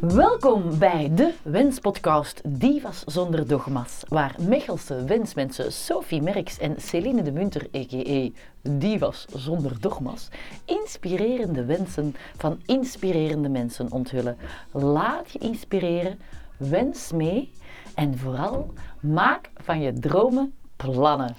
[0.00, 7.32] Welkom bij de Wenspodcast Divas zonder dogma's, waar Mechelse wensmensen Sophie Merks en Celine de
[7.32, 8.28] Munter, a.k.a.
[8.70, 10.28] Divas zonder dogma's,
[10.64, 14.36] inspirerende wensen van inspirerende mensen onthullen.
[14.72, 16.18] Laat je inspireren,
[16.56, 17.52] wens mee
[17.94, 21.36] en vooral maak van je dromen plannen.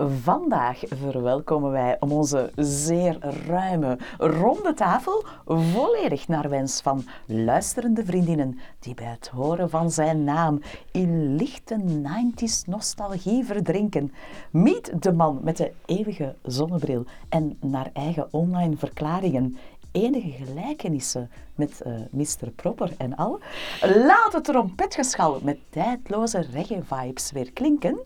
[0.00, 8.58] Vandaag verwelkomen wij om onze zeer ruime ronde tafel volledig naar wens van luisterende vriendinnen
[8.78, 10.60] die bij het horen van zijn naam
[10.92, 14.12] in lichte 90s nostalgie verdrinken.
[14.50, 19.56] Meet de man met de eeuwige zonnebril en naar eigen online verklaringen
[19.92, 22.50] enige gelijkenissen met uh, Mr.
[22.56, 23.40] Proper en al.
[23.80, 27.98] Laat het trompetgeschal met tijdloze reggae-vibes weer klinken.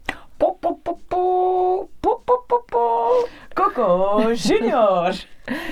[0.43, 3.29] Pop, pop, pop, pop, pop, pop, pop, pop.
[3.55, 5.15] Coco Junior.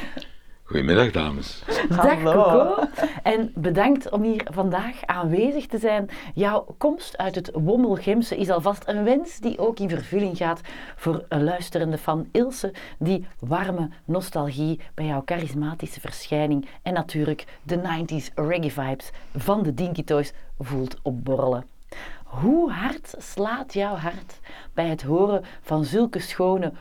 [0.64, 1.62] Goedemiddag, dames.
[1.88, 2.86] Dag Coco.
[3.22, 6.08] En bedankt om hier vandaag aanwezig te zijn.
[6.34, 10.60] Jouw komst uit het Wommelgemse is alvast een wens die ook in vervulling gaat
[10.96, 17.76] voor een luisterende van Ilse, die warme nostalgie bij jouw charismatische verschijning en natuurlijk de
[17.76, 21.64] 90s reggae vibes van de Dinky Toys voelt opborrelen.
[22.30, 24.40] Hoe hard slaat jouw hart
[24.74, 26.72] bij het horen van zulke schone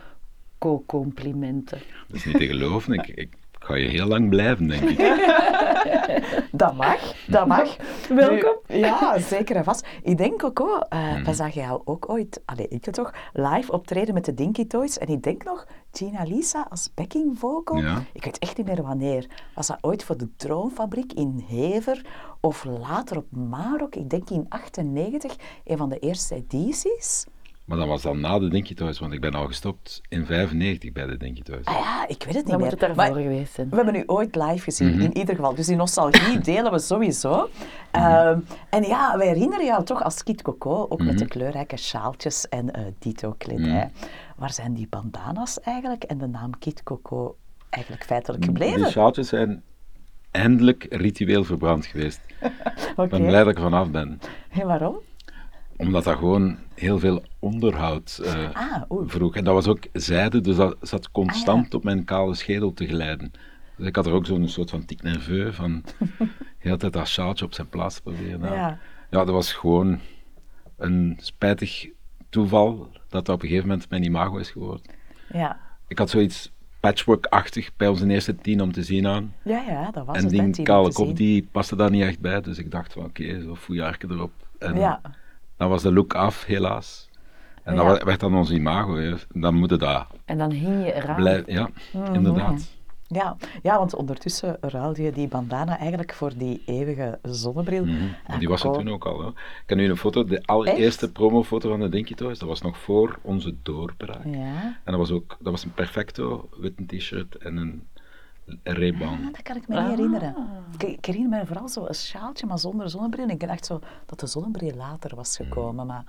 [0.58, 1.78] co-complimenten?
[2.06, 2.92] Dat is niet te geloven.
[2.92, 4.98] Ik, ik ga je heel lang blijven, denk ik.
[6.52, 7.76] dat mag, dat mag.
[8.08, 8.56] Welkom.
[8.66, 9.86] ja, zeker en vast.
[10.02, 13.72] Ik denk ook, oh, uh, we zagen jou ook ooit, allez, ik het toch, live
[13.72, 14.98] optreden met de Dinky Toys.
[14.98, 17.76] En ik denk nog, Gina Lisa als backing vocal.
[17.76, 18.02] Ja.
[18.12, 19.26] Ik weet echt niet meer wanneer.
[19.54, 22.04] Was dat ooit voor de Droomfabriek in Hever?
[22.40, 27.26] Of later op Marok, ik denk in 98, een van de eerste edities.
[27.70, 30.92] Maar dat was dan na de Dinky Toys, want ik ben al gestopt in 95
[30.92, 31.64] bij de Dinky Toys.
[31.64, 32.70] Ah ja, ik weet het niet Dan moet meer.
[32.88, 33.68] het daarvoor geweest zijn.
[33.70, 35.00] we hebben u ooit live gezien, Mhm.
[35.00, 35.54] in ieder geval.
[35.54, 37.48] Dus die nostalgie delen we sowieso.
[37.90, 38.38] Ehm,
[38.70, 42.70] en ja, wij herinneren jou toch als Kit Coco, ook met de kleurrijke sjaaltjes en
[42.70, 43.90] eh dito kledij.
[44.36, 47.36] Waar zijn die bandana's eigenlijk en de naam Kit Coco
[47.70, 48.82] eigenlijk feitelijk gebleven?
[48.82, 49.62] Die sjaaltjes zijn
[50.30, 52.20] eindelijk ritueel verbrand geweest.
[52.96, 53.02] Oké.
[53.04, 54.20] Ik ben blij dat ik er vanaf ben.
[54.50, 54.96] En waarom?
[55.80, 59.36] Omdat dat gewoon heel veel onderhoud eh, Ah, vroeg.
[59.36, 62.86] En dat was ook zijde, dus dat zat constant Ah, op mijn kale schedel te
[62.86, 63.32] glijden.
[63.76, 65.82] Dus ik had er ook zo'n soort van tic nerveux van
[66.18, 66.26] de
[66.58, 68.40] hele tijd dat sjaaltje op zijn plaats proberen.
[68.40, 68.68] Nou, Ja.
[69.10, 69.98] ja, dat was gewoon
[70.76, 71.88] een spijtig
[72.28, 74.82] toeval dat dat op een gegeven moment mijn imago is geworden.
[75.32, 75.58] Ja.
[75.88, 79.34] Ik had zoiets patchwork-achtig bij onze eerste tien om te zien aan.
[79.42, 80.36] Ja, ja, dat was en het.
[80.36, 83.04] hè, die kale te kop die paste daar niet echt bij, dus ik dacht van
[83.04, 84.32] oké, zo fouillarke erop.
[84.58, 85.00] En Ja.
[85.60, 87.08] Dan was de look af, helaas.
[87.62, 87.84] En Ja.
[87.84, 88.94] dat werd dan ons imago.
[88.96, 89.14] hè.
[89.34, 91.16] Dan moet het dat En dan hing je eraan.
[91.16, 91.52] blijven.
[91.52, 92.14] Ja, Mhm.
[92.14, 92.78] inderdaad.
[93.06, 97.84] Ja, ja, want ondertussen ruilde je die bandana eigenlijk voor die eeuwige zonnebril.
[97.84, 98.38] Mhm.
[98.38, 99.20] Die was er toen ook al.
[99.20, 99.28] Hè.
[99.28, 99.34] Ik
[99.66, 103.18] heb nu een foto, de allereerste promofoto van de Dinky Toys, dat was nog voor
[103.22, 104.24] onze doorbraak.
[104.24, 107.88] Ja, En dat was ook dat was een perfecto, wit t-shirt en een
[108.62, 109.08] Ray-Ban.
[109.08, 110.34] Ah, dat kan ik me niet herinneren.
[110.78, 113.24] Ik, ik herinner me vooral zo een sjaaltje, maar zonder zonnebril.
[113.24, 116.04] En ik dacht zo dat de zonnebril later was gekomen, maar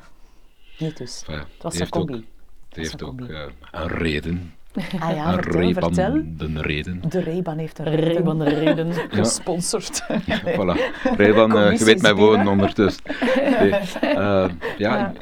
[0.80, 1.24] niet dus.
[1.28, 2.26] Enfin, Het was een heeft ook, combi.
[2.70, 3.42] die heeft een ook eh,
[3.72, 4.54] een reden.
[5.00, 6.24] Ah ja, een vertel, Ray-Ban, vertel.
[6.38, 7.10] de reden.
[7.10, 8.94] De Ray-Ban heeft een reden Reden, reden.
[9.10, 10.04] gesponsord.
[10.04, 10.78] Voilà.
[11.04, 12.48] Ray-Ban, eh, je weet woorden binnen.
[12.48, 13.04] ondertussen.
[13.36, 13.72] Nee,
[14.02, 15.22] eh, ja, Ik,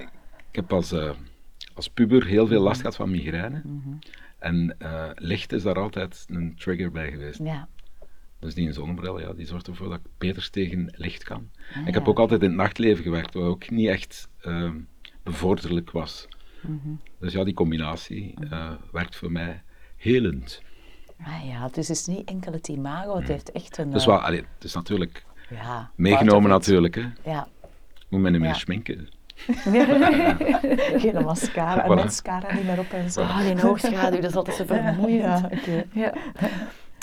[0.50, 0.94] ik heb als,
[1.74, 3.62] als puber heel veel last gehad van migraine.
[3.66, 3.90] Mhm.
[4.40, 7.40] En eh, licht is daar altijd een trigger bij geweest.
[7.44, 7.68] Ja.
[8.40, 11.50] Dus die zonnebril, ja, die zorgt ervoor dat ik beter tegen licht kan.
[11.76, 14.72] Ah, ik heb ook altijd in het nachtleven gewerkt, wat ook niet echt eh,
[15.24, 16.28] bevorderlijk was.
[16.62, 16.90] Mhm.
[17.20, 19.64] Dus ja, die combinatie eh, werkt voor mij
[19.96, 20.62] helend.
[21.24, 23.92] Ah ja, dus het is niet enkel het imago, het heeft echt een...
[23.92, 26.96] Dus eh, wel, allee, het is natuurlijk ja, meegenomen natuurlijk.
[26.96, 27.08] Hè.
[27.24, 27.48] Ja.
[28.10, 28.56] Moet men niet meer Ja.
[28.56, 29.10] schminken.
[31.02, 32.04] Geen mascara, en Voilà.
[32.04, 33.22] mascara niet meer op en zo.
[33.22, 35.22] Ah, die hoogschaduw, dat is altijd zo vermoeiend.
[35.24, 35.84] Ja, oké.
[35.94, 36.14] Ja.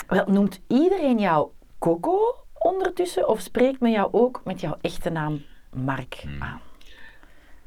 [0.07, 1.47] Wel, noemt iedereen jou
[1.79, 2.17] Coco
[2.53, 5.41] ondertussen of spreekt men jou ook met jouw echte naam
[5.73, 6.41] Mark Hmm.
[6.43, 6.59] aan?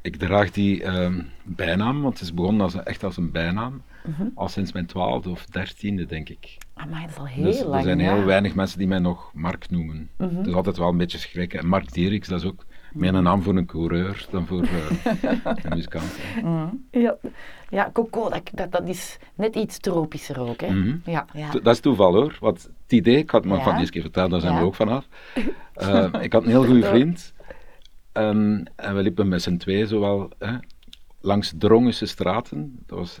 [0.01, 3.81] Ik draag die ehm, bijnaam, want het is begonnen als, een- echt als een bijnaam,
[4.03, 4.27] Mhm.
[4.35, 6.57] al sinds mijn twaalfde of dertiende, denk ik.
[6.73, 7.75] Amai, dat is al heel Dus lang.
[7.75, 8.05] er zijn ja.
[8.05, 8.15] Mhm.
[8.15, 10.09] heel weinig mensen die mij nog Mark noemen.
[10.17, 11.59] Het is altijd wel een beetje schrikken.
[11.59, 15.13] En Mark Dierix, dat is ook meer een naam voor een coureur dan voor eh,
[15.43, 16.11] een muzikant.
[16.17, 16.99] hè.
[16.99, 17.17] Ja,
[17.69, 20.61] ja Coco, dat, dat, dat is net iets tropischer ook.
[20.61, 20.73] Hè?
[20.73, 20.97] Mhm.
[21.03, 21.25] ja.
[21.63, 22.37] Dat is toeval hoor.
[22.39, 23.63] Want het idee, ik had het maar Ja.
[23.63, 24.59] van die eens keer verteld, daar zijn Ja.
[24.59, 25.07] we ook vanaf.
[25.73, 27.33] Eh, ik had een heel goede vriend.
[28.11, 30.53] En, en we liepen met z'n twee zowel hè,
[31.21, 32.79] langs Drongense straten.
[32.85, 33.19] Dat was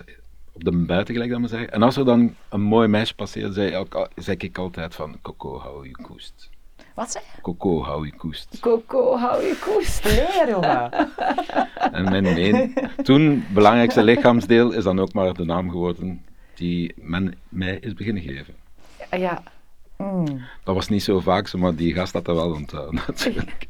[0.51, 1.71] op de buiten, gelijk dat men zeggen.
[1.71, 5.17] En als er dan een mooi meisje passeerde, zei, ik al- zei ik altijd van,
[5.21, 6.49] Coco, hou je koest.
[6.95, 7.41] Wat zei je?
[7.41, 8.59] Coco, hou je koest.
[8.59, 10.03] Coco, hou je koest.
[10.15, 10.91] Leer, jongen.
[11.91, 12.73] En mijn
[13.03, 18.23] toen belangrijkste lichaamsdeel is dan ook maar de naam geworden die men mij is beginnen
[18.23, 18.53] geven.
[19.11, 19.43] Ja,
[20.01, 20.41] Mm.
[20.63, 23.67] Dat was niet zo vaak zo, maar die gast had dat wel onthouden natuurlijk.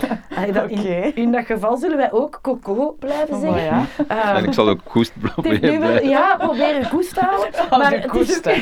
[0.36, 3.62] Allee, dat- in, in dat geval zullen wij ook Coco blijven Oh, zeggen.
[3.64, 3.86] ja.
[4.08, 5.80] Ehm, En ik zal ook koest proberen.
[5.80, 7.50] wel, ja, probeer je koest te houden.
[7.78, 8.56] Maar koest, ook-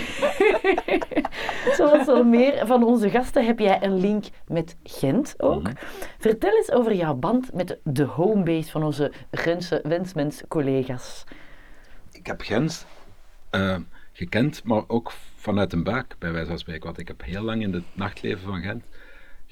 [1.77, 5.62] Zoals al meer van onze gasten heb jij een link met Gent ook.
[5.62, 5.73] Mhm.
[6.19, 11.25] Vertel eens over jouw band met de homebase van onze Gentse wensmens-collega's.
[12.12, 12.85] Ik heb Gens
[13.50, 13.76] eh,
[14.12, 16.85] gekend, maar ook vanuit een buik, bij wijze van spreken.
[16.85, 18.85] Want ik heb heel lang in het nachtleven van Gent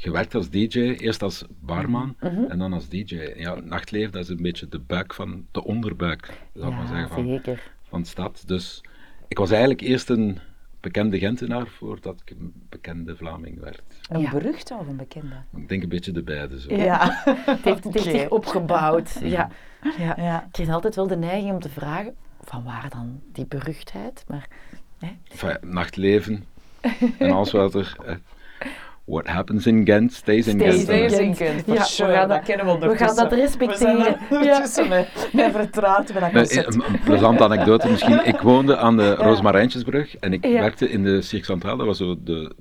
[0.00, 0.78] gewerkt als DJ.
[0.78, 2.44] Eerst als barman Mhm.
[2.44, 3.32] en dan als DJ.
[3.36, 7.08] Ja, nachtleven, dat is een beetje de buik van, de onderbuik, zou ik maar zeggen,
[7.08, 7.70] van, zeker.
[7.88, 8.42] van de stad.
[8.46, 8.80] Dus
[9.28, 10.38] ik was eigenlijk eerst een
[10.80, 13.82] bekende Gentenaar voordat ik een bekende Vlaming werd.
[14.08, 14.30] Een Ja.
[14.30, 15.34] beruchte of een bekende?
[15.56, 16.74] Ik denk een beetje de beide zo.
[16.74, 17.22] Ja.
[17.24, 18.18] Het heeft, het heeft Oké.
[18.18, 19.18] zich opgebouwd.
[19.22, 19.50] Ja.
[19.98, 20.14] Ja.
[20.16, 20.44] Ja.
[20.44, 24.24] Ik kreeg altijd wel de neiging om te vragen, van waar dan die beruchtheid?
[24.28, 24.48] Maar
[24.98, 26.44] hè, Enfin, nachtleven
[27.18, 27.96] en alles wat er...
[29.08, 30.84] eh, what happens in Gent, stays in Stays.
[31.36, 31.66] Gent.
[31.66, 33.38] Ja, we gaan dat- kennen we we gaan dat ondertussen.
[33.38, 33.96] respecteren.
[33.96, 34.88] We zijn er Ja.
[34.88, 36.74] met, met vertrouwd met dat concept.
[36.74, 38.26] een, een plezante anekdote misschien.
[38.26, 40.60] Ik woonde aan de Roosmarijntjesbrug en ik Ja.
[40.60, 41.76] werkte in de Cirque Centraal.
[41.76, 42.54] Dat was zo de,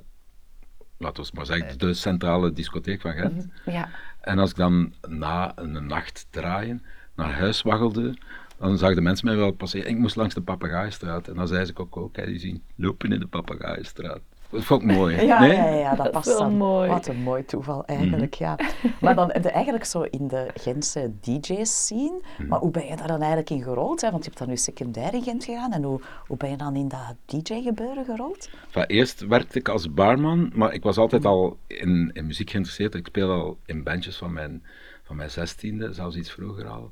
[0.98, 3.48] laten we maar zeggen, de centrale discotheek van Gent.
[3.66, 3.90] ja.
[4.22, 6.84] En als ik dan na een nacht draaien
[7.16, 8.18] naar huis waggelde,
[8.60, 9.90] dan zag de mensen mij wel passeren.
[9.90, 13.12] Ik moest langs de Papegaaienstraat en dan zei ze ook, ook, kijk, die zien lopen
[13.12, 14.20] in de Papegaaienstraat.
[14.50, 15.22] Dat vond ik mooi.
[15.22, 15.54] Ja, nee?
[15.54, 16.56] ja, ja, dat, past wel dan.
[16.56, 16.90] mooi.
[16.90, 18.56] Wat een mooi toeval eigenlijk, ja.
[19.02, 22.24] Maar dan heb je eigenlijk zo in de Gentse DJ's zien.
[22.48, 24.02] Maar hoe ben je daar dan eigenlijk in gerold?
[24.02, 24.12] Hè?
[24.12, 25.72] Want je hebt dan nu secundair in Gent gedaan.
[25.72, 28.50] En hoe, hoe ben je dan in dat DJ-gebeuren gerold?
[28.66, 32.96] Enfin, eerst werkte ik als barman, maar ik was altijd al in, in muziek geïnteresseerd.
[32.96, 34.64] Ik speel al in bandjes van mijn,
[35.04, 36.92] van mijn zestiende, zelfs iets vroeger al.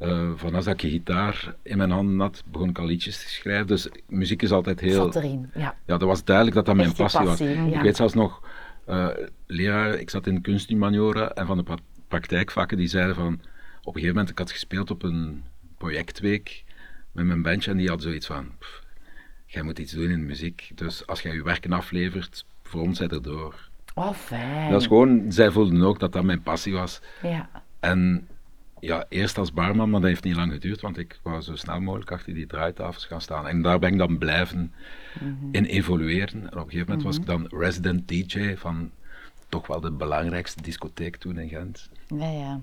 [0.00, 3.66] Eh van als ik gitaar in mijn handen had, begon ik al liedjes te schrijven.
[3.66, 4.94] Dus muziek is altijd heel...
[4.94, 5.50] Zat erin.
[5.54, 5.60] Ja.
[5.86, 7.70] Ja, dat was duidelijk dat dat mijn Echt passie, passie, was.
[7.70, 7.76] ja.
[7.76, 8.42] Ik weet zelfs nog,
[8.86, 9.08] eh,
[9.46, 11.76] leraar, ik zat in kunsthumaniora en van de pra-
[12.08, 13.32] praktijkvakken die zeiden van,
[13.80, 15.44] op een gegeven moment, ik had gespeeld op een
[15.78, 16.64] projectweek
[17.12, 18.82] met mijn bandje en die had zoiets van, "Pff,
[19.46, 22.98] jij moet iets doen in de muziek, dus als jij je werken aflevert, voor ons
[22.98, 23.68] zij erdoor.
[23.94, 24.70] Oh, fijn.
[24.70, 27.00] Dat is gewoon, zij voelden ook dat dat mijn passie was.
[27.22, 27.48] Ja.
[27.80, 28.28] En
[28.80, 31.80] ja, eerst als barman, maar dat heeft niet lang geduurd, want ik wou zo snel
[31.80, 33.46] mogelijk achter die draaitafels gaan staan.
[33.46, 34.72] En daar ben ik dan blijven
[35.50, 36.40] in evolueren.
[36.40, 38.90] En op een gegeven moment was ik dan resident DJ van
[39.48, 41.88] toch wel de belangrijkste discotheek toen in Gent.
[42.06, 42.60] Ja, ja.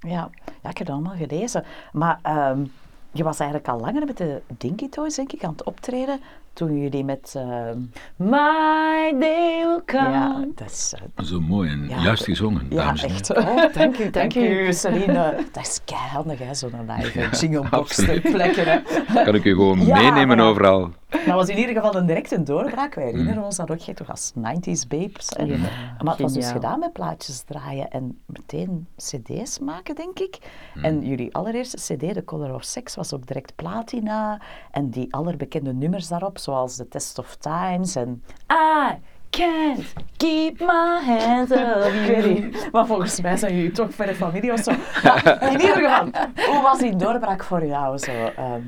[0.00, 0.30] Ja,
[0.62, 1.64] ja ik heb het allemaal gelezen.
[1.92, 2.64] Maar ehm,
[3.12, 6.20] je was eigenlijk al langer met de Dinky Toys, denk ik, aan het optreden.
[6.58, 7.32] Toen jullie met...
[7.36, 7.78] ehm,
[8.16, 10.10] My day will come.
[10.10, 10.94] ja, dat is...
[11.14, 13.28] eh, Zo mooi en Ja, juist gezongen, ja, dames en echt.
[13.28, 13.48] heren.
[13.48, 14.72] Oh, dank u, dank u.
[14.72, 15.36] Celine.
[15.52, 18.22] Dat is keihandig, hè, zo'n live Ja, jinglebox absoluut.
[18.22, 18.60] ter plekke.
[18.60, 18.80] Hè.
[19.24, 20.90] Kan ik u gewoon Ja, meenemen maar overal.
[21.26, 22.94] Maar was in ieder geval een direct een doorbraak.
[22.94, 25.28] Wij herinneren ons dat ook echt toch als 90s babes.
[25.28, 25.56] En, Ja,
[26.02, 30.38] maar het was dus gedaan met plaatjes draaien en meteen cd's maken, denk ik.
[30.82, 34.40] En jullie allereerste cd, The Color of Sex, was ook direct platina.
[34.70, 38.22] En die allerbekende nummers daarop, zoals The Test of Times en...
[38.52, 38.94] I
[39.30, 42.34] can't keep my hands off Ik weet you.
[42.40, 44.72] niet, maar volgens mij zijn jullie toch verre familie of zo.
[45.02, 46.04] Maar in ieder geval,
[46.52, 47.98] hoe was die doorbraak voor jou?
[47.98, 48.60] Zo, ehm,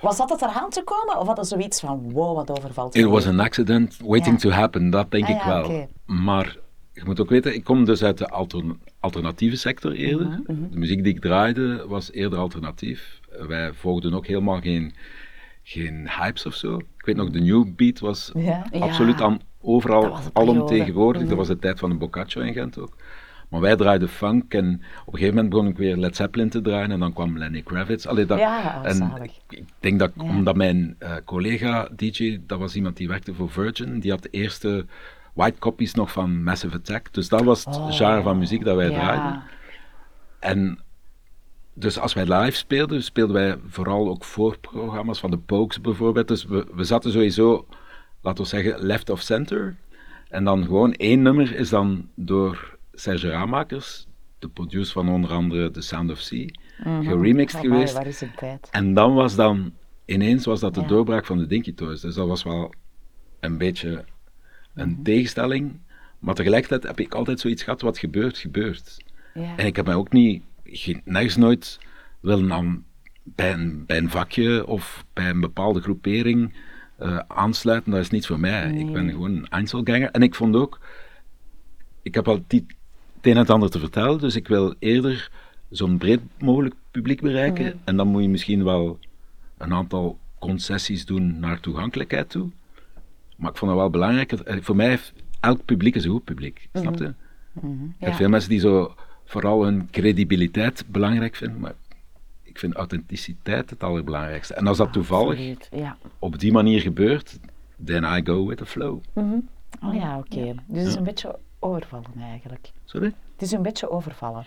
[0.00, 1.18] was dat het eraan te komen?
[1.20, 4.48] Of had je zoiets van, wow, wat overvalt It was an accident waiting Ja.
[4.50, 5.88] to happen, dat denk Ah, ik ja, wel.
[6.06, 6.56] Maar
[6.92, 10.26] je moet ook weten, ik kom dus uit de altern- alternatieve sector eerder.
[10.26, 13.20] Mhm, De muziek die ik draaide was eerder alternatief.
[13.48, 14.94] Wij volgden ook helemaal geen,
[15.66, 16.76] geen hypes of zo.
[16.76, 18.66] Ik weet nog, de new beat was Ja.
[18.78, 20.94] Absoluut aan, overal alomtegenwoordig.
[21.22, 21.24] periode.
[21.28, 22.96] Dat was de tijd van de Boccaccio in Gent ook.
[23.48, 24.64] Maar wij draaiden funk en
[25.00, 27.62] op een gegeven moment begon ik weer Led Zeppelin te draaien en dan kwam Lenny
[27.62, 28.06] Kravitz.
[28.06, 29.32] Allee, dat, Ja, en zalig.
[29.48, 30.22] ik, denk dat, Ja.
[30.22, 34.28] omdat mijn eh, collega DJ, dat was iemand die werkte voor Virgin, die had de
[34.30, 34.86] eerste
[35.32, 37.12] white copies nog van Massive Attack.
[37.12, 37.92] Dus dat was het Oh.
[37.92, 38.98] genre van muziek dat wij Ja.
[38.98, 39.42] draaiden.
[40.40, 40.78] En
[41.74, 46.28] dus als wij live speelden, speelden wij vooral ook voorprogramma's van de Pokes bijvoorbeeld.
[46.28, 47.66] Dus we, we zaten sowieso,
[48.20, 49.76] laten we zeggen, left of center.
[50.28, 54.06] En dan gewoon één nummer is dan door Serge Ramakers,
[54.38, 56.46] de producer van onder andere The Sound of Sea,
[57.02, 57.94] geremixed Amai, geweest.
[57.94, 58.68] waar is een tijd?
[58.70, 59.72] En dan was dan,
[60.04, 60.86] ineens was dat de Ja.
[60.86, 62.00] doorbraak van de Dinky Toys.
[62.00, 62.72] Dus dat was wel
[63.40, 64.04] een beetje
[64.74, 65.02] een Mhm.
[65.02, 65.80] tegenstelling.
[66.18, 68.96] Maar tegelijkertijd heb ik altijd zoiets gehad, wat gebeurt, gebeurt.
[69.34, 69.56] Ja.
[69.56, 71.78] En ik heb mij ook niet, geen, nergens nooit
[72.20, 72.84] willen aan,
[73.22, 76.54] bij, een, bij een vakje of bij een bepaalde groepering
[76.98, 77.90] eh, aansluiten.
[77.90, 78.72] Dat is niet voor mij.
[78.72, 80.10] Ik ben gewoon een Einzelganger.
[80.10, 80.80] En ik vond ook,
[82.02, 82.66] ik heb al het een
[83.32, 85.30] en het ander te vertellen, dus ik wil eerder
[85.70, 87.80] zo'n breed mogelijk publiek bereiken.
[87.84, 88.98] En dan moet je misschien wel
[89.58, 92.50] een aantal concessies doen naar toegankelijkheid toe.
[93.36, 96.10] Maar ik vond het wel belangrijk, dat- eh, voor mij heeft elk publiek is een
[96.10, 97.14] goed publiek, snap je?
[97.52, 97.66] Mhm.
[97.82, 98.16] Je hebt Ja.
[98.16, 98.94] veel mensen die zo
[99.24, 101.72] vooral hun credibiliteit belangrijk vinden, maar
[102.42, 104.54] ik vind authenticiteit het allerbelangrijkste.
[104.54, 105.96] En als dat toevallig Absoluut, Ja.
[106.18, 107.38] op die manier gebeurt,
[107.84, 109.00] then I go with the flow.
[109.84, 110.54] Oh ja, oké.
[110.66, 112.72] Dus het is een beetje overvallen eigenlijk.
[112.84, 113.06] Sorry?
[113.32, 114.44] Het is een beetje overvallen.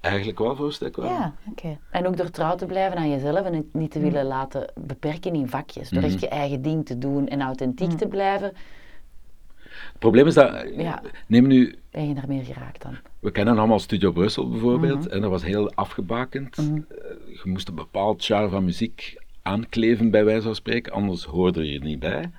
[0.00, 1.06] Eigenlijk wel voor een stuk wel.
[1.06, 1.78] Ja, oké.
[1.90, 5.34] En ook door trouw te blijven aan jezelf en het niet te willen laten beperken
[5.34, 5.88] in vakjes.
[5.90, 6.10] Door Mhm.
[6.10, 8.52] echt je eigen ding te doen en authentiek te blijven,
[9.90, 11.02] Het probleem is dat, Ja.
[11.26, 12.96] neem nu, ben je daarmee geraakt dan.
[13.18, 16.56] we kennen allemaal Studio Brussel bijvoorbeeld, en dat was heel afgebakend.
[16.58, 16.64] Eh,
[17.26, 21.78] Je moest een bepaald genre van muziek aankleven, bij wijze van spreken, anders hoorde je
[21.78, 22.30] er niet bij.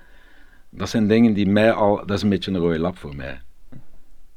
[0.70, 3.42] Dat zijn dingen die mij al, dat is een beetje een rode lap voor mij.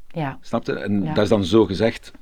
[0.09, 0.73] Ja, Snap je?
[0.73, 1.15] En Ja.
[1.15, 2.13] dat is dan zo gezegd,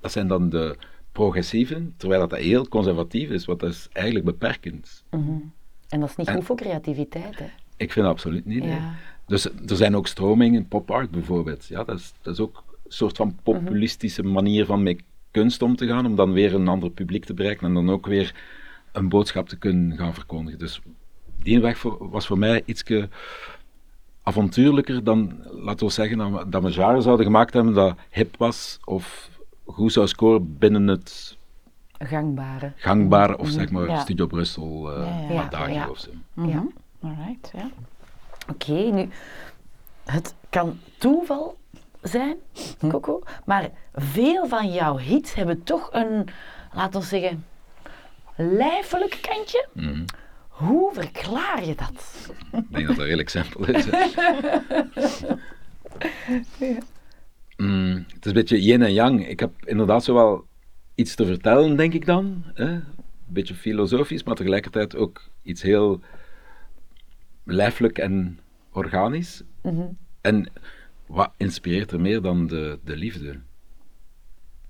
[0.00, 0.76] dat zijn dan de
[1.12, 5.04] progressieven, terwijl dat heel conservatief is, wat dat is eigenlijk beperkend.
[5.88, 7.38] en dat is niet En- goed voor creativiteit.
[7.38, 7.46] Hè.
[7.76, 8.64] Ik vind dat absoluut niet.
[8.64, 8.78] nee.
[9.26, 11.66] Dus er zijn ook stromingen, pop art bijvoorbeeld.
[11.66, 15.76] Ja, dat, is, dat is ook een soort van populistische manier van met kunst om
[15.76, 18.34] te gaan, om dan weer een ander publiek te bereiken en dan ook weer
[18.92, 20.58] een boodschap te kunnen gaan verkondigen.
[20.58, 20.80] Dus
[21.42, 22.82] die weg voor- was voor mij iets
[24.22, 28.36] avontuurlijker dan, laten we zeggen, dat we, dat we genre zouden gemaakt hebben dat hip
[28.36, 29.30] was of
[29.64, 31.36] goed zou scoren binnen het
[31.98, 32.72] Gangbare.
[32.76, 34.00] gangbare, of zeg maar Ja.
[34.00, 35.88] Studio Brussel uh, Ja, ja.
[35.90, 36.10] of zo.
[36.34, 36.66] Ja.
[37.00, 37.70] Alright, ja.
[38.48, 39.08] Oké, nu,
[40.04, 41.58] het kan toeval
[42.02, 42.36] zijn,
[42.88, 46.28] Coco, maar veel van jouw hits hebben toch een,
[46.72, 47.44] laten we zeggen,
[48.36, 49.68] lijfelijk kantje.
[49.72, 50.04] Mhm.
[50.48, 52.30] Hoe verklaar je dat?
[52.52, 53.86] Ik denk dat dat redelijk simpel is.
[57.56, 59.28] Mm, het is een beetje yin en yang.
[59.28, 60.46] Ik heb inderdaad zo wel
[60.94, 62.44] iets te vertellen, denk ik dan.
[62.54, 62.64] Hè?
[62.64, 62.84] Een
[63.26, 66.00] beetje filosofisch, maar tegelijkertijd ook iets heel
[67.54, 68.38] lijfelijk en
[68.72, 69.42] organisch.
[70.20, 70.48] En
[71.06, 73.38] wat inspireert er meer dan de, de liefde?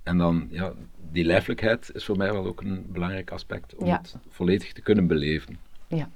[0.03, 0.73] En dan, ja,
[1.11, 3.97] die lijfelijkheid is voor mij wel ook een belangrijk aspect om Ja.
[3.99, 5.59] het volledig te kunnen beleven.
[5.89, 6.11] Ja.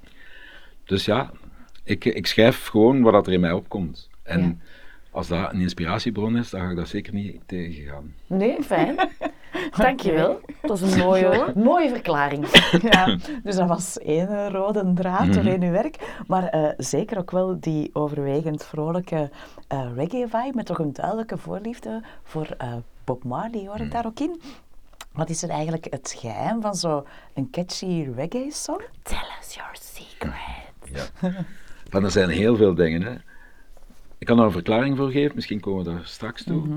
[0.83, 1.31] Dus ja,
[1.83, 4.09] ik, ik schrijf gewoon wat er in mij opkomt.
[4.23, 4.55] En Ja.
[5.11, 8.13] als dat een inspiratiebron is, dan ga ik dat zeker niet tegengaan.
[8.27, 8.95] Nee, fijn.
[9.77, 10.39] Dankjewel.
[10.61, 12.47] Dat is een mooie, mooie verklaring.
[12.91, 16.23] ja, dus dat was één rode draad door in uw werk.
[16.27, 19.29] Maar eh, zeker ook wel die overwegend vrolijke
[19.67, 24.19] eh, reggae-vibe, met toch een duidelijke voorliefde voor eh, Bob Marley, hoor ik daar ook
[24.19, 24.41] in.
[25.11, 27.03] Wat is er eigenlijk het geheim van zo'n
[27.51, 28.81] catchy reggae-song?
[29.01, 30.33] Tell us your secret.
[31.21, 31.31] Ja.
[31.89, 33.01] Van, er zijn heel veel dingen.
[33.01, 33.13] Hè.
[34.17, 36.67] Ik kan daar een verklaring voor geven, misschien komen we daar straks toe.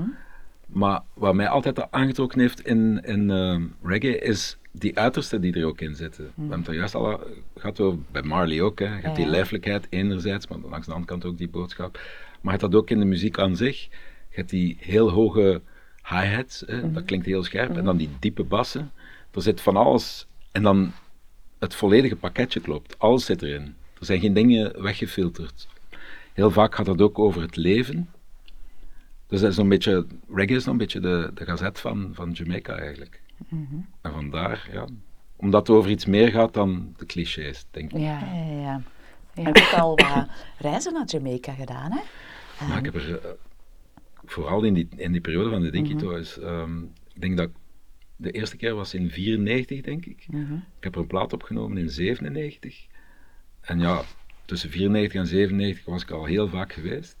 [0.67, 5.53] Maar wat mij altijd al aangetrokken heeft in, in eh, reggae is die uitersten die
[5.53, 6.23] er ook in zitten.
[6.23, 7.19] We hebben het er juist al
[7.55, 8.79] gehad over, bij Marley ook.
[8.79, 8.85] Hè.
[8.85, 11.93] Je hebt die lijfelijkheid enerzijds, maar langs de andere kant ook die boodschap.
[12.41, 13.81] Maar je hebt dat ook in de muziek aan zich.
[14.29, 15.61] Je hebt die heel hoge
[16.03, 16.91] hi-hats, hè.
[16.91, 17.77] dat klinkt heel scherp.
[17.77, 18.91] En dan die diepe bassen.
[19.31, 20.27] Er zit van alles.
[20.51, 20.91] En dan
[21.59, 22.99] het volledige pakketje klopt.
[22.99, 23.75] Alles zit erin.
[23.99, 25.67] Er zijn geen dingen weggefilterd.
[26.33, 28.09] Heel vaak gaat het ook over het leven.
[29.27, 32.77] Dus dat is een beetje, reggae is een beetje de, de gazet van, van Jamaica
[32.77, 33.21] eigenlijk.
[34.01, 34.85] En vandaar, ja,
[35.35, 37.99] omdat het over iets meer gaat dan de clichés, denk ik.
[37.99, 38.19] Ja.
[38.19, 38.81] Ja, ja.
[39.33, 40.27] Je hebt ook al wat
[40.57, 41.99] reizen naar Jamaica gedaan, hè?
[42.67, 43.29] Maar ik heb er, eh,
[44.25, 47.49] vooral in die, in die periode van de Dinky Toys, ehm, ik denk dat
[48.15, 50.25] de eerste keer was in 94, denk ik.
[50.77, 52.85] Ik heb er een plaat opgenomen in 97.
[53.61, 54.01] En ja,
[54.45, 57.17] tussen 94 en 97 was ik al heel vaak geweest.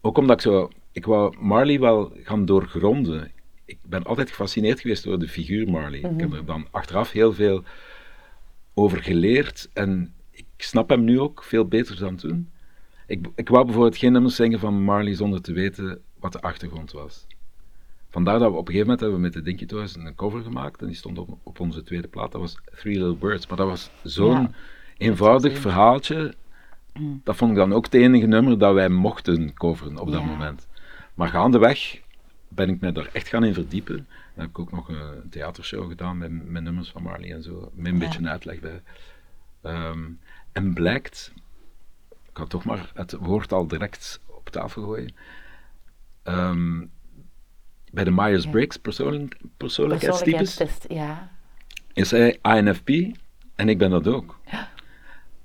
[0.00, 3.30] Ook omdat ik zo, ik wou Marley wel gaan doorgronden.
[3.64, 5.98] Ik ben altijd gefascineerd geweest door de figuur Marley.
[5.98, 7.62] Ik heb er dan achteraf heel veel
[8.74, 12.50] over geleerd en ik snap hem nu ook veel beter dan toen.
[13.06, 16.92] Ik, ik wou bijvoorbeeld geen nummers zingen van Marley zonder te weten wat de achtergrond
[16.92, 17.26] was.
[18.08, 20.42] Vandaar dat we op een gegeven moment hebben we met de Dinky Toys een cover
[20.42, 22.32] gemaakt en die stond op, op onze tweede plaat.
[22.32, 23.46] Dat was Three Little Birds.
[23.46, 24.50] Maar dat was zo'n Ja,
[24.98, 26.34] eenvoudig verhaaltje.
[27.24, 30.26] Dat vond ik dan ook het enige nummer dat wij mochten coveren op dat Ja.
[30.26, 30.68] moment.
[31.14, 32.00] Maar gaandeweg
[32.48, 33.96] ben ik me daar echt gaan in verdiepen.
[33.96, 37.70] Dan heb ik ook nog een theatershow gedaan met, met nummers van Marley en zo.
[37.74, 37.98] Met een Ja.
[38.06, 38.82] beetje een uitleg bij.
[39.62, 39.98] Ehm,
[40.52, 41.32] en blijkt,
[42.10, 45.14] ik ga toch maar het woord al direct op tafel gooien.
[46.22, 46.84] Ehm,
[47.92, 51.30] bij de Myers-Briggs persoonlijk, persoonlijkheidstypes Persoonlijkheidstest, ja.
[51.92, 52.88] is hij INFP
[53.54, 54.40] en ik ben dat ook.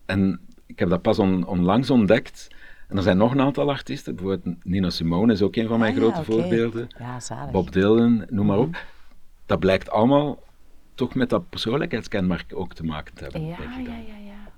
[0.06, 2.48] En ik heb dat pas on- onlangs ontdekt.
[2.88, 5.94] En er zijn nog een aantal artiesten, bijvoorbeeld Nina Simone is ook een van mijn
[5.94, 6.88] Ah, ja, grote voorbeelden.
[7.00, 7.51] Ja, zalig.
[7.51, 8.70] Bob Dylan, noem maar op.
[8.70, 8.79] Mhm.
[9.46, 10.39] Dat blijkt allemaal
[10.96, 13.46] toch met dat persoonlijkheidskenmerk ook te maken te hebben.
[13.46, 14.51] Ja, ja, ja, ja.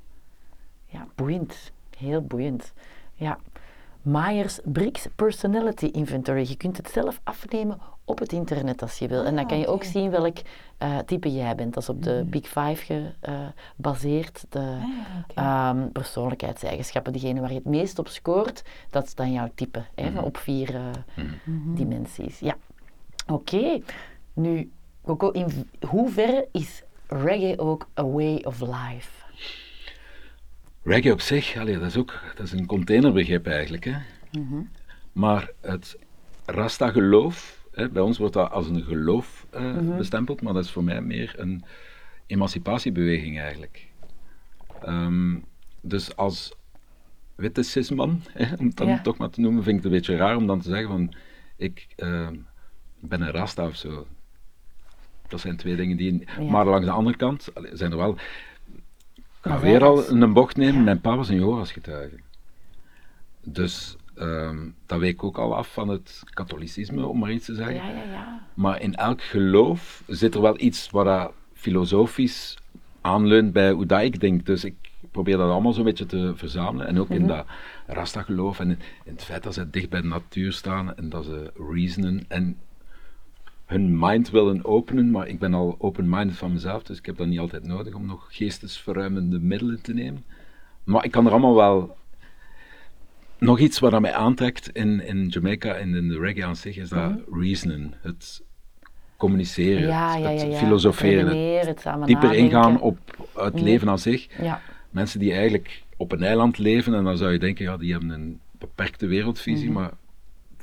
[0.85, 1.71] Ja, boeiend.
[1.97, 2.73] Heel boeiend.
[3.15, 3.39] Ja.
[4.01, 6.45] Myers-Briggs Personality Inventory.
[6.47, 7.79] Je kunt het zelf afnemen
[8.09, 9.23] op het internet als je wil.
[9.25, 10.37] en dan kan je ook zien welk
[10.77, 11.73] eh, type jij bent.
[11.73, 13.13] Dat is op de Big Five
[13.75, 14.45] gebaseerd.
[14.49, 14.79] De ja,
[15.29, 15.33] oké.
[15.41, 17.13] ehm, persoonlijkheidseigenschappen.
[17.13, 19.83] Diegene waar je het meest op scoort, dat is dan jouw type.
[19.95, 21.23] Hè, Op vier eh,
[21.75, 22.39] dimensies.
[22.39, 22.55] Ja.
[23.27, 23.79] Oké.
[24.33, 24.71] Nu,
[25.05, 29.09] Coco, in hoeverre is reggae ook a way of life?
[30.83, 33.83] Reggae op zich, allee, dat is ook dat is een containerbegrip eigenlijk.
[33.85, 33.95] Hè?
[34.31, 34.61] Mhm.
[35.11, 35.97] Maar het
[36.45, 39.97] Rasta-geloof, hè, bij ons wordt dat als een geloof eh, Mhm.
[39.97, 41.63] bestempeld, maar dat is voor mij meer een
[42.27, 43.87] emancipatiebeweging eigenlijk.
[44.81, 45.35] Ehm,
[45.81, 46.53] dus als
[47.35, 49.01] witte cisman, hè, om het dan Ja.
[49.01, 51.13] toch maar te noemen, vind ik het een beetje raar om dan te zeggen van
[51.55, 52.35] ik ehm,
[52.99, 54.07] ben een Rasta of zo.
[55.27, 56.23] Dat zijn twee dingen die.
[56.37, 56.43] Ja.
[56.43, 58.17] Maar langs de andere kant zijn er wel.
[59.15, 60.75] Ik ga weer al een bocht nemen.
[60.75, 60.81] Ja.
[60.81, 62.15] Mijn pa was een Jehovah's getuige.
[63.43, 67.75] Dus ehm, dat week ook al af van het katholicisme, om maar iets te zeggen.
[67.75, 68.41] Ja, ja, ja.
[68.53, 72.57] Maar in elk geloof zit er wel iets wat dat filosofisch
[73.01, 74.45] aanleunt bij hoe dat ik denk.
[74.45, 74.75] Dus ik
[75.11, 76.87] probeer dat allemaal zo'n beetje te verzamelen.
[76.87, 77.45] En ook in dat
[77.87, 81.25] Rasta-geloof en in, in het feit dat ze dicht bij de natuur staan en dat
[81.25, 82.57] ze reasonen en
[83.65, 85.11] hun mind willen openen.
[85.11, 88.05] Maar ik ben al open-minded van mezelf, dus ik heb dat niet altijd nodig om
[88.05, 90.23] nog geestesverruimende middelen te nemen.
[90.83, 91.97] Maar ik kan er allemaal wel
[93.39, 96.77] nog iets wat aan mij aantrekt in, in Jamaica en in de reggae aan zich,
[96.77, 98.41] is dat reasonen, het
[99.17, 100.57] communiceren, Ja, het ja, ja.
[100.57, 101.25] filosoferen,
[101.57, 102.37] Het dieper nadenken.
[102.37, 102.97] ingaan op
[103.35, 104.27] het leven aan zich.
[104.41, 107.91] Ja, Mensen die eigenlijk op een eiland leven en dan zou je denken, ja, die
[107.91, 109.91] hebben een beperkte wereldvisie, maar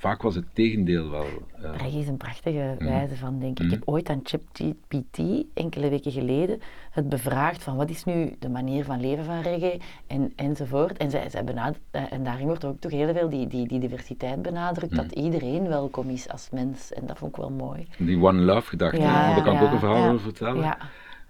[0.07, 1.27] vaak was het tegendeel wel.
[1.57, 3.65] reggae is een prachtige wijze van denken.
[3.65, 5.19] Ik heb ooit aan ChatGPT,
[5.55, 9.81] enkele weken geleden, het bevraagd van wat is nu de manier van leven van reggae
[10.07, 10.97] en, enzovoort.
[10.97, 13.79] En, zij, zij benad- eh, en daarin wordt ook toch heel veel die, die, die
[13.81, 15.25] diversiteit benadrukt, dat Mhm.
[15.25, 16.93] iedereen welkom is als mens.
[16.93, 17.87] En dat vond ik wel mooi.
[17.99, 20.09] die one love gedachte, Ja, daar kan ik ook een verhaal ja.
[20.09, 20.63] over vertellen.
[20.63, 20.79] Ja,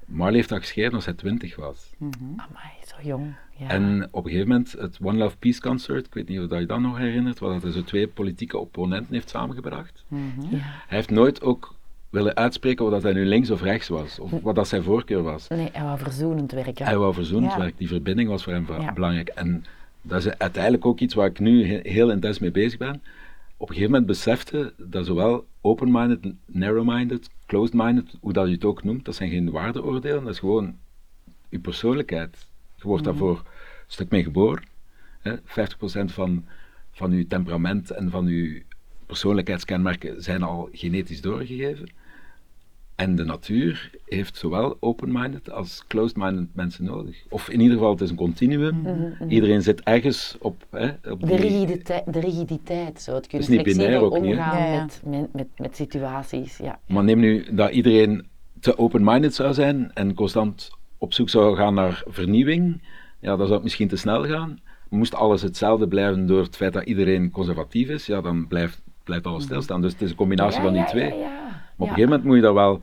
[0.07, 1.93] Marley heeft dat geschreven als hij twintig was.
[2.37, 3.35] amai, zo jong.
[3.59, 3.69] Ja.
[3.69, 6.59] En op een gegeven moment, het One Love Peace Concert, ik weet niet of dat
[6.59, 10.05] je dat nog herinnert, waar hij zo twee politieke opponenten heeft samengebracht.
[10.09, 10.17] ja.
[10.59, 11.75] Hij heeft nooit ook
[12.11, 15.23] willen uitspreken of dat hij nu links of rechts was, of wat dat zijn voorkeur
[15.23, 15.49] was.
[15.49, 16.85] Nee, hij wou verzoenend werken.
[16.87, 17.59] Hij wou verzoend Ja.
[17.59, 19.29] werken, die verbinding was voor hem belangrijk.
[19.29, 19.65] En
[20.03, 23.03] dat is uiteindelijk ook iets waar ik nu he- heel intens mee bezig ben.
[23.57, 28.85] Op een gegeven moment besefte dat zowel open-minded, narrow-minded, closed-minded, hoe dat je het ook
[28.85, 30.75] noemt, dat zijn geen waardeoordelen, dat is gewoon
[31.49, 32.47] je persoonlijkheid.
[32.87, 33.45] Je wordt daarvoor een
[33.87, 34.63] stuk mee geboren.
[35.21, 35.37] Hè?
[35.37, 35.41] 50%
[36.05, 36.45] van,
[36.91, 38.63] van je temperament en van je
[39.07, 41.89] persoonlijkheidskenmerken zijn al genetisch doorgegeven.
[42.95, 47.23] En de natuur heeft zowel open-minded als closed-minded mensen nodig.
[47.29, 48.85] Of in ieder geval, het is een continuum.
[49.29, 50.67] Iedereen zit ergens op.
[50.71, 53.15] Hè, op De die- rigiditeit, de rigiditeit zo.
[53.15, 54.39] Het kunnen is niet flexibel binair ook niet, hè?
[54.39, 54.83] omgaan Ja, ja.
[54.83, 56.57] Met, met, met, met situaties.
[56.57, 56.79] Ja.
[56.87, 58.27] Maar neem nu dat iedereen
[58.61, 62.83] te open-minded zou zijn en constant op zoek zou gaan naar vernieuwing,
[63.21, 64.61] ja, dan zou het misschien te snel gaan.
[64.89, 69.27] Moest alles hetzelfde blijven door het feit dat iedereen conservatief is, ja, dan blijft, blijft
[69.27, 69.81] alles stilstaan.
[69.81, 71.15] Dus het is een combinatie Ja, van die ja, twee.
[71.15, 71.15] ja.
[71.19, 72.81] Maar op een gegeven moment moet je daar wel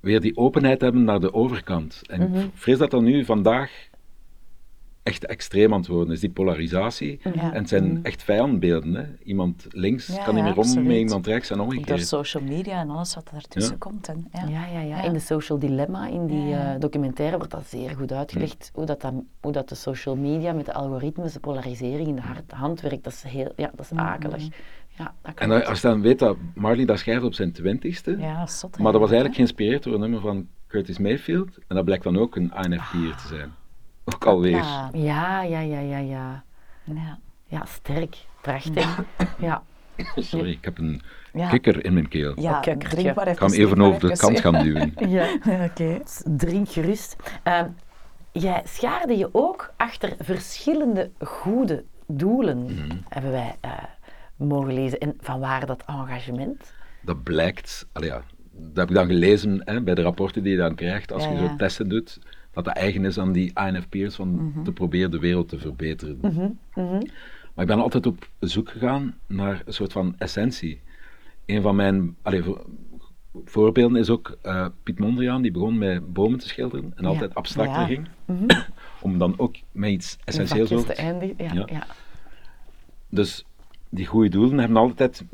[0.00, 2.02] weer die openheid hebben naar de overkant.
[2.06, 2.38] En Mhm.
[2.38, 3.70] ik vrees dat dat nu vandaag
[5.06, 7.20] echt extreem aan het worden is, die polarisatie.
[7.22, 7.52] Ja.
[7.52, 8.94] En het zijn echt vijandbeelden.
[8.94, 9.04] Hè.
[9.24, 12.06] Iemand links Ja, kan niet ja, meer om met iemand rechts en Door omgekeerd.
[12.06, 13.78] social media en alles wat daartussen Ja.
[13.78, 14.08] komt.
[14.08, 14.44] En, ja.
[14.48, 14.96] Ja, ja, ja.
[14.96, 15.02] Ja.
[15.02, 16.74] In de Social Dilemma, in die Ja.
[16.74, 18.70] eh, documentaire, wordt dat zeer goed uitgelegd.
[18.74, 22.20] Hoe, dat dan, hoe dat de social media met de algoritmes, de polarisering in de
[22.22, 23.04] hard- hand werkt.
[23.04, 24.42] Dat is, heel, ja, dat is akelig.
[24.98, 28.16] Ja, dat En dan- als je dan weet dat Marley dat schrijft op zijn twintigste,
[28.18, 29.16] Ja, zot, maar dat was hè?
[29.16, 33.16] eigenlijk geïnspireerd door een nummer van Curtis Mayfield, en dat blijkt dan ook een INFP'er
[33.16, 33.50] te zijn.
[34.14, 34.50] Ook alweer.
[34.56, 36.44] Ja, Ja, ja, ja, ja, ja.
[37.46, 37.64] ja.
[37.64, 38.16] Sterk.
[38.40, 38.98] Prachtig.
[39.38, 39.62] Ja.
[40.16, 41.00] Sorry, ik heb een
[41.32, 41.48] Ja.
[41.48, 42.40] kikker in mijn keel.
[42.40, 42.82] Ja, drink
[43.14, 43.32] maar even.
[43.32, 44.92] Ik ga hem even over de kant gaan duwen.
[45.16, 45.26] ja.
[45.64, 46.00] Oké.
[46.24, 47.16] Drink gerust.
[47.42, 47.68] Ehm,
[48.32, 52.96] jij schaarde je ook achter verschillende goede doelen, Mhm.
[53.08, 53.70] hebben wij eh,
[54.36, 54.98] mogen lezen.
[54.98, 56.72] En van waar dat engagement?
[57.02, 60.74] Dat blijkt, ja, dat heb ik dan gelezen hè, bij de rapporten die je dan
[60.74, 61.48] krijgt als Ja, je ja.
[61.48, 62.18] zo testen doet,
[62.56, 64.62] dat dat eigen is aan die INFP'ers van Mhm.
[64.64, 66.18] te proberen de wereld te verbeteren.
[67.54, 70.80] Maar ik ben altijd op zoek gegaan naar een soort van essentie.
[71.46, 72.64] Een van mijn allee, vo-
[73.44, 77.80] voorbeelden is ook eh, Piet Mondriaan, die begon met bomen te schilderen en altijd abstracter
[77.80, 77.86] Ja.
[77.86, 78.08] ging.
[79.00, 81.66] Om dan ook met iets essentieels over te eindigen.
[81.66, 81.86] Ja.
[83.08, 83.44] Dus
[83.88, 85.24] die goede doelen hebben altijd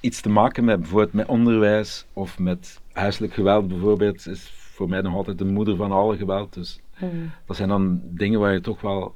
[0.00, 4.26] iets te maken met bijvoorbeeld met onderwijs of met huiselijk geweld bijvoorbeeld.
[4.26, 6.54] Is voor mij nog altijd de moeder van alle geweld.
[6.54, 7.30] Dus Mm.
[7.46, 9.14] dat zijn dan dingen waar je toch wel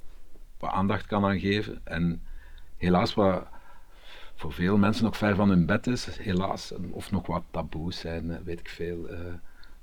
[0.58, 1.80] wat aandacht kan aan geven.
[1.84, 2.22] En
[2.76, 3.46] helaas, wat
[4.34, 8.30] voor veel mensen nog ver van hun bed is, helaas, of nog wat taboes zijn,
[8.30, 9.08] eh, weet ik veel.
[9.08, 9.18] eh.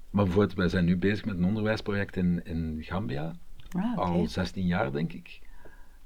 [0.10, 3.36] maar bijvoorbeeld, wij zijn nu bezig met een onderwijsproject in, in Gambia,
[3.76, 5.40] Ah, al 16 jaar denk ik.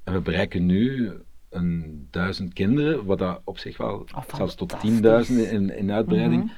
[0.03, 1.11] En we bereiken nu
[1.49, 4.79] een duizend kinderen, wat dat op zich wel, Oh, zelfs tot fantastisch.
[4.99, 6.51] tienduizenden in, in uitbreiding.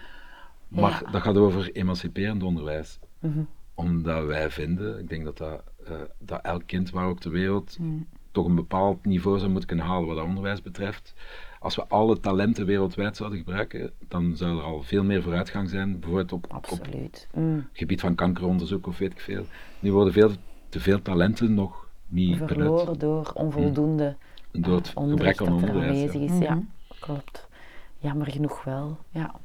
[0.81, 1.11] Maar Ja.
[1.11, 3.39] dat gaat over emanciperend onderwijs Mhm.
[3.73, 7.77] omdat wij vinden, ik denk dat, dat, eh, dat elk kind waar ook ter wereld
[7.79, 8.07] Mm.
[8.31, 11.13] toch een bepaald niveau zou moeten kunnen halen wat dat onderwijs betreft.
[11.59, 15.99] Als we alle talenten wereldwijd zouden gebruiken, dan zou er al veel meer vooruitgang zijn,
[15.99, 16.67] bijvoorbeeld op.
[17.33, 17.55] Mm.
[17.55, 19.45] het gebied van kankeronderzoek of weet ik veel.
[19.79, 20.31] Nu worden veel
[20.69, 24.15] te veel talenten nog niet benut door onvoldoende
[24.51, 25.85] door het eh, gebrek aan er onderwijs.
[25.88, 26.38] aanwezig is.
[26.38, 26.63] Ja, Mhm.
[26.99, 27.47] klopt.
[27.97, 28.97] Jammer genoeg wel.
[29.09, 29.35] Ja.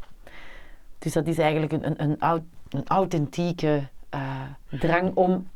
[1.01, 5.49] Dus dat is eigenlijk een, een, een, een authentieke eh, drang om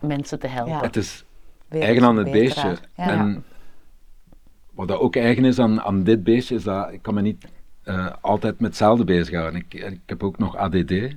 [0.00, 0.72] mensen te helpen.
[0.72, 0.80] Ja.
[0.80, 1.24] Het is
[1.68, 2.76] Wereld eigen aan het beestje.
[2.96, 3.08] Ja.
[3.08, 3.44] En
[4.70, 7.46] wat dat ook eigen is aan, aan dit beestje, is dat ik kan me niet
[7.82, 9.60] eh, altijd met hetzelfde bezighouden.
[9.60, 11.14] Ik, ik heb ook nog ADD,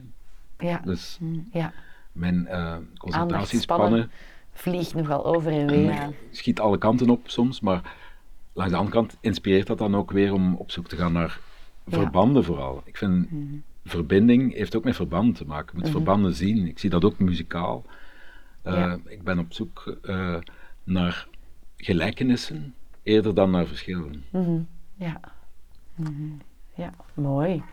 [0.58, 1.20] Ja, dus
[1.52, 1.74] ja.
[2.12, 4.12] mijn eh Aandachtspannen concentratiespannen
[4.54, 6.10] vliegt nogal over en weer.
[6.32, 7.82] Schiet alle kanten op soms, maar
[8.54, 11.40] langs de andere kant inspireert dat dan ook weer om op zoek te gaan naar.
[11.88, 12.82] Verbanden vooral.
[12.86, 13.28] Ik vind
[13.86, 15.76] verbinding heeft ook met verbanden te maken.
[15.78, 16.68] Je moet verbanden zien.
[16.68, 17.84] Ik zie dat ook muzikaal.
[18.62, 18.98] Eh, Ja.
[19.06, 20.36] Ik ben op zoek eh,
[20.84, 21.28] naar
[21.78, 24.24] gelijkenissen eerder dan naar verschillen.
[24.30, 24.60] Mhm.
[24.96, 25.20] Ja.
[26.76, 27.64] ja, mooi.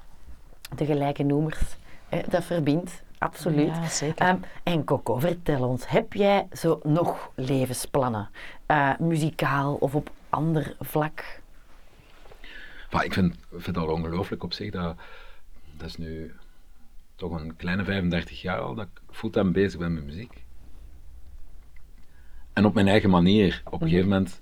[0.76, 1.76] De gelijke noemers,
[2.08, 3.66] hè, dat verbindt, absoluut.
[3.66, 4.26] Ja, zeker.
[4.26, 8.28] Ehm, en Coco, vertel ons, heb jij zo nog levensplannen?
[8.66, 11.39] Eh, muzikaal of op ander vlak?
[12.90, 14.96] Maar ik vind, vind het al ongelooflijk op zich dat,
[15.76, 16.34] dat is nu
[17.14, 20.44] toch een kleine 35 jaar al dat ik fulltime bezig ben met muziek.
[22.52, 23.62] En op mijn eigen manier.
[23.64, 24.40] Op een gegeven moment,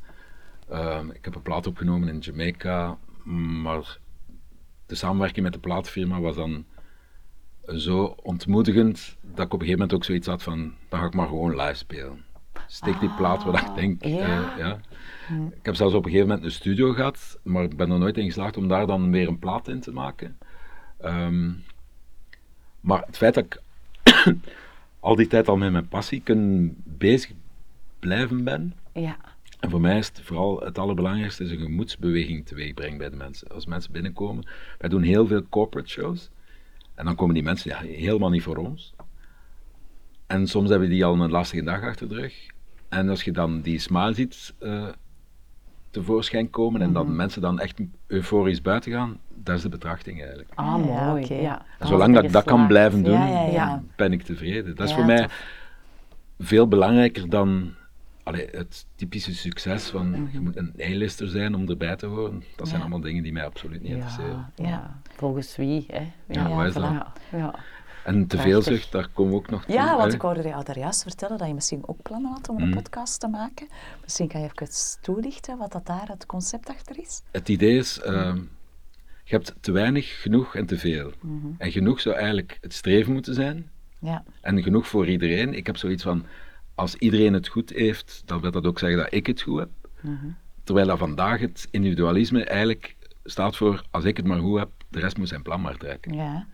[0.69, 2.99] ehm, ik heb een plaat opgenomen in Jamaica,
[3.63, 3.99] maar
[4.87, 6.65] de samenwerking met de plaatfirma was dan
[7.67, 11.15] zo ontmoedigend dat ik op een gegeven moment ook zoiets had van, dan ga ik
[11.15, 12.25] maar gewoon live spelen.
[12.71, 14.05] Steek die plaat wat ik denk.
[14.05, 14.19] ja.
[14.19, 14.81] eh, ja.
[15.51, 18.17] Ik heb zelfs op een gegeven moment een studio gehad, maar ik ben er nooit
[18.17, 20.39] in geslaagd om daar dan weer een plaat in te maken.
[21.01, 21.51] Ehm,
[22.81, 23.61] maar het feit dat ik
[25.01, 27.33] al die tijd al met mijn passie kunnen bezig
[27.99, 29.17] blijven ben, Ja,
[29.61, 33.17] en voor mij is het vooral het allerbelangrijkste is een gemoedsbeweging teweeg brengen bij de
[33.17, 33.49] mensen.
[33.49, 36.31] Als mensen binnenkomen, wij doen heel veel corporate shows,
[36.95, 38.95] en dan komen die mensen ja, helemaal niet voor ons.
[40.27, 42.47] En soms hebben die al een lastige dag achter de rug.
[42.89, 44.89] En als je dan die smile ziet eh,
[45.91, 50.51] tevoorschijn komen en dat mensen dan echt euforisch buiten gaan, dat is de betrachting eigenlijk.
[50.55, 51.35] ah, ja, mooi.
[51.35, 51.63] Ja.
[51.79, 53.51] En zolang dat ik dat kan blijven doen, Ja, ja, ja.
[53.53, 53.83] Ja.
[53.97, 54.75] ben ik tevreden.
[54.77, 55.43] Dat is Ja, voor mij tof.
[56.39, 57.75] veel belangrijker dan
[58.23, 62.43] allee, het typische succes van je moet een A-lister zijn om erbij te horen.
[62.57, 64.53] Dat zijn allemaal dingen die mij absoluut niet interesseren.
[64.55, 65.01] Ja, ja.
[65.17, 65.87] volgens wie?
[65.89, 66.13] Hè?
[66.29, 67.07] Ja, wat is dat?
[68.09, 68.21] Ja, ja.
[68.21, 69.75] En teveelzucht, daar komen we ook nog toe.
[69.75, 70.15] Ja, want hè.
[70.15, 72.75] ik hoorde jou daar juist vertellen dat je misschien ook plannen had om een Mm.
[72.75, 73.69] podcast te maken.
[74.03, 77.23] Misschien kan je even toelichten wat dat daar het concept achter is.
[77.31, 78.37] Het idee is, ehm,
[79.25, 81.13] je hebt te weinig, genoeg en te veel.
[81.21, 81.47] Mhm.
[81.59, 83.71] En genoeg zou eigenlijk het streven moeten zijn.
[84.01, 85.55] Ja, En genoeg voor iedereen.
[85.55, 86.25] Ik heb zoiets van,
[86.75, 89.71] als iedereen het goed heeft, dan wil dat ook zeggen dat ik het goed heb.
[90.01, 90.27] Mhm.
[90.65, 94.99] Terwijl dat vandaag het individualisme eigenlijk staat voor, als ik het maar goed heb, de
[95.01, 96.13] rest moet zijn plan maar trekken.
[96.15, 96.47] ja,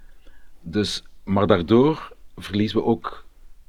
[0.60, 3.24] Dus, maar daardoor verliezen we ook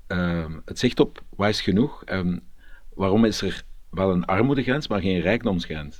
[0.07, 2.03] ehm, het zicht op wat is genoeg.
[2.03, 2.41] En
[2.93, 5.99] waarom is er wel een armoedegrens, maar geen rijkdomsgrens?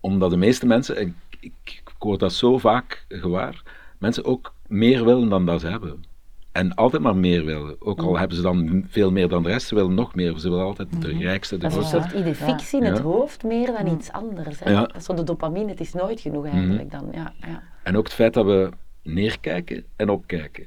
[0.00, 3.62] Omdat de meeste mensen, en ik, ik, ik hoor dat zo vaak gewaar,
[3.98, 6.04] mensen ook meer willen dan dat ze hebben.
[6.52, 7.76] En altijd maar meer willen.
[7.80, 10.38] Ook al hebben ze dan veel meer dan de rest, ze willen nog meer.
[10.38, 12.08] Ze willen altijd de rijkste, de Dat is een grootste.
[12.10, 13.02] soort idee in het Ja.
[13.02, 14.60] hoofd meer dan iets anders.
[14.60, 14.70] Hè?
[14.70, 14.80] Ja.
[14.80, 17.08] Dat is zo de dopamine, het is nooit genoeg eigenlijk dan.
[17.12, 17.62] Ja, ja.
[17.82, 18.70] En ook het feit dat we
[19.12, 20.66] neerkijken en opkijken.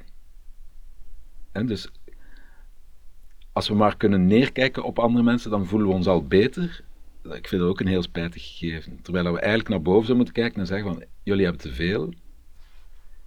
[1.52, 1.90] En dus
[3.52, 6.84] als we maar kunnen neerkijken op andere mensen, dan voelen we ons al beter.
[7.22, 8.98] Ik vind dat ook een heel spijtig gegeven.
[9.02, 12.12] Terwijl we eigenlijk naar boven zouden moeten kijken en zeggen van, jullie hebben te veel,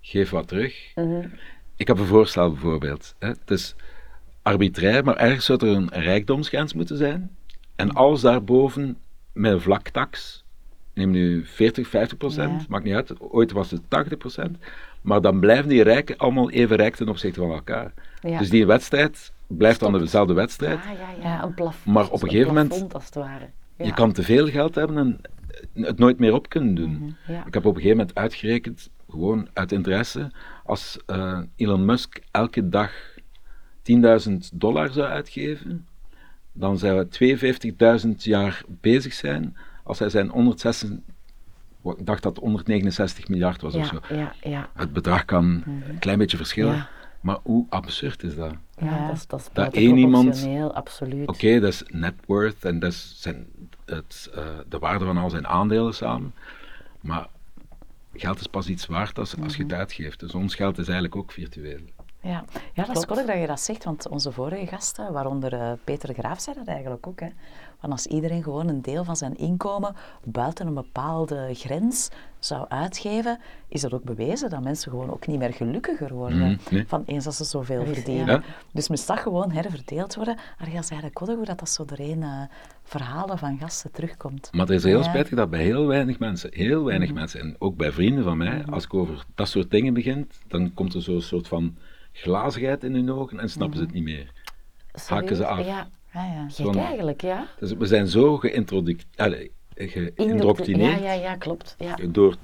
[0.02, 0.94] geef wat terug.
[1.76, 3.16] Ik heb een voorstel bijvoorbeeld.
[3.20, 3.28] Hè.
[3.28, 3.76] Het is
[4.42, 7.36] arbitrair, maar ergens zou er een rijkdomsgrens moeten zijn.
[7.76, 8.98] En alles daarboven
[9.34, 10.44] met een vlaktax,
[10.94, 12.68] neem nu 40, 50 procent, Ja.
[12.70, 14.58] maakt niet uit, ooit was het 80 procent,
[15.08, 17.94] maar dan blijven die rijken allemaal even rijk ten opzichte van elkaar.
[18.22, 18.40] Ja.
[18.40, 21.96] Dus die wedstrijd blijft dan dezelfde wedstrijd, Ja, ja, ja, een plafond.
[21.96, 23.46] Maar op een gegeven moment- plafond als het ware.
[23.78, 23.86] Ja.
[23.86, 25.20] Je kan te veel geld hebben en
[25.84, 26.92] het nooit meer op kunnen doen.
[26.92, 27.46] Mhm, ja.
[27.46, 30.32] Ik heb op een gegeven moment uitgerekend, gewoon uit interesse,
[30.64, 32.92] als eh, Elon Musk elke dag
[33.82, 35.88] 10.000 dollar zou uitgeven,
[36.52, 40.92] dan zou hij 52.000 jaar bezig zijn als hij zijn 106, wat-
[41.98, 44.16] ik dacht dat het 169 miljard was of Ja, zo.
[44.16, 44.70] ja, ja.
[44.74, 46.90] Het bedrag kan een klein beetje verschillen, Ja.
[47.22, 48.54] maar hoe absurd is dat?
[48.78, 49.08] Ja, Ja.
[49.08, 51.28] dat is, dat is Dat buiten één iemand- absoluut.
[51.28, 53.46] Oké, dat is net worth en dat is zijn,
[53.86, 56.34] het, eh, de waarde van al zijn aandelen samen.
[57.02, 57.28] Maar
[58.14, 60.20] geld is pas iets waard als, als je het uitgeeft.
[60.20, 61.80] Dus ons geld is eigenlijk ook virtueel.
[62.22, 65.72] Ja, ja dat is koddig dat je dat zegt, want onze vorige gasten, waaronder eh,
[65.84, 67.20] Peter Graaf, zei dat eigenlijk ook.
[67.20, 67.28] Hè.
[67.80, 73.40] Want als iedereen gewoon een deel van zijn inkomen buiten een bepaalde grens zou uitgeven,
[73.68, 76.88] is het ook bewezen dat mensen gewoon ook niet meer gelukkiger worden Mhm, nee.
[76.88, 78.26] van eens als ze zoveel verdienen.
[78.26, 78.42] Ja.
[78.74, 80.36] Dus moest dat gewoon herverdeeld worden.
[80.36, 82.42] Maar je zei eigenlijk koddig hoe dat, dat zo door één eh,
[82.84, 84.50] verhalen van gasten terugkomt.
[84.52, 85.04] Maar het is heel Ja.
[85.04, 87.18] spijtig dat bij heel weinig mensen, heel weinig Mhm.
[87.18, 90.74] mensen, en ook bij vrienden van mij, als ik over dat soort dingen begin, dan
[90.74, 91.76] komt er zo'n soort van
[92.18, 94.32] glazigheid in hun ogen en snappen ze het niet meer.
[95.08, 95.66] haken ze af.
[95.66, 96.48] Ja, Ja, ja.
[96.50, 97.48] gek eigenlijk, ja.
[97.60, 101.76] Dus we zijn zo geïndoctrineerd Ja, ja, ja, klopt.
[101.80, 101.98] Ja.
[102.10, 102.36] door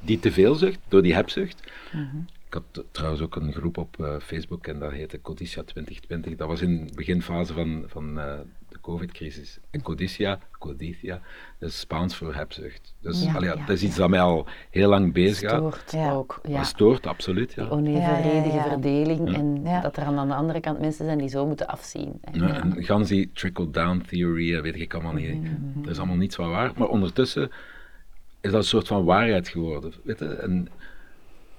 [0.00, 1.62] die teveelzucht, door die hebzucht.
[1.92, 2.16] Mhm.
[2.46, 6.36] Ik had trouwens ook een groep op eh, Facebook en dat heette Codicia 2020.
[6.36, 8.38] Dat was in de beginfase van, van eh,
[8.74, 9.58] de COVID-crisis.
[9.70, 11.20] En Codicia, Codicia,
[11.58, 12.94] dat is Spaans voor hebzucht.
[13.00, 15.76] Dus Ja, allee, ja, ja, dat is iets dat mij al heel lang bezighoudt.
[15.76, 16.12] Stoort Ja.
[16.12, 16.40] ook.
[16.48, 16.56] Ja.
[16.56, 17.52] Dat stoort, absoluut.
[17.52, 17.62] Ja.
[17.62, 18.68] Die onevenredige Ja, ja, ja.
[18.68, 19.80] verdeling en Ja.
[19.80, 22.20] dat er aan de andere kant mensen zijn die zo moeten afzien.
[22.32, 25.44] Ja, en gans die trickle-down theory, eh, weet ik allemaal niet.
[25.84, 26.72] Er is allemaal niets van waar.
[26.76, 27.50] Maar ondertussen
[28.40, 29.92] is dat een soort van waarheid geworden.
[30.04, 30.24] Weet je?
[30.34, 30.68] En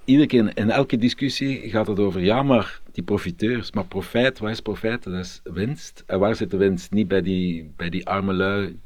[0.06, 3.72] iedere keer in elke discussie gaat het over, ja, maar die profiteurs.
[3.72, 5.02] Maar profijt, wat is profijt?
[5.02, 6.04] Dat is winst.
[6.06, 6.92] En waar zit de winst?
[6.92, 8.80] Niet bij die, bij die arme lui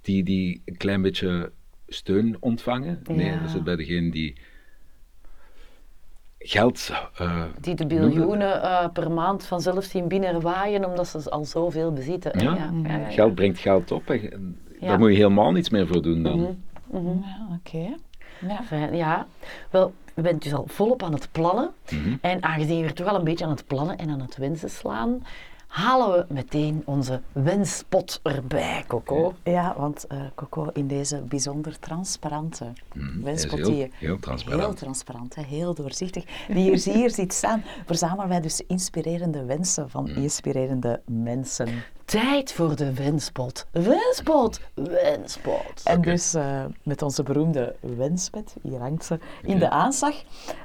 [0.00, 1.52] die, die een klein beetje
[1.88, 3.00] steun ontvangen.
[3.08, 3.40] Nee, Ja.
[3.40, 4.36] dat zit bij degene die
[6.38, 6.90] geld...
[7.16, 12.38] eh, Die de biljoenen eh, per maand vanzelf zien binnenwaaien omdat ze al zoveel bezitten.
[12.40, 12.54] Ja.
[12.54, 13.10] Ja, ja, ja, ja.
[13.10, 14.88] Geld brengt geld op en en Ja.
[14.88, 16.58] daar moet je helemaal niets meer voor doen dan.
[16.90, 17.06] Mhm.
[17.06, 17.94] Ja, oké.
[18.48, 18.62] Ja.
[18.62, 19.26] Fijn, ja,
[19.70, 21.70] wel, bent dus al volop aan het plannen.
[21.90, 22.16] Mhm.
[22.20, 24.70] En aangezien we er toch al een beetje aan het plannen en aan het wensen
[24.70, 25.26] slaan,
[25.72, 29.34] halen we meteen onze wenspot erbij, Coco.
[29.44, 34.62] Ja, want eh, Coco, in deze bijzonder transparante Mhm, wenspot heel- je- heel transparant.
[34.62, 39.90] heel transparant, hè, heel doorzichtig, die hier, hier ziet staan, verzamelen wij dus inspirerende wensen
[39.90, 40.20] van Mhm.
[40.22, 41.68] inspirerende mensen.
[42.04, 43.66] Tijd voor de wenspot.
[43.70, 45.80] Wenspot, wenspot.
[45.84, 50.14] En dus eh, met onze beroemde wenspet, hier hangt ze, in de aanslag,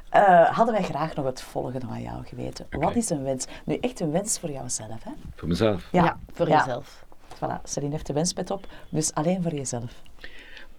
[0.10, 2.66] eh, hadden wij graag nog het volgende van jou geweten.
[2.70, 3.46] Wat is een wens?
[3.66, 5.12] Nu, echt een wens voor jouzelf, hè?
[5.36, 5.88] Voor mezelf.
[5.92, 6.58] Ja, voor Ja.
[6.58, 7.06] jezelf.
[7.36, 10.02] Voilà, Celine heeft de wenspet op, dus alleen voor jezelf.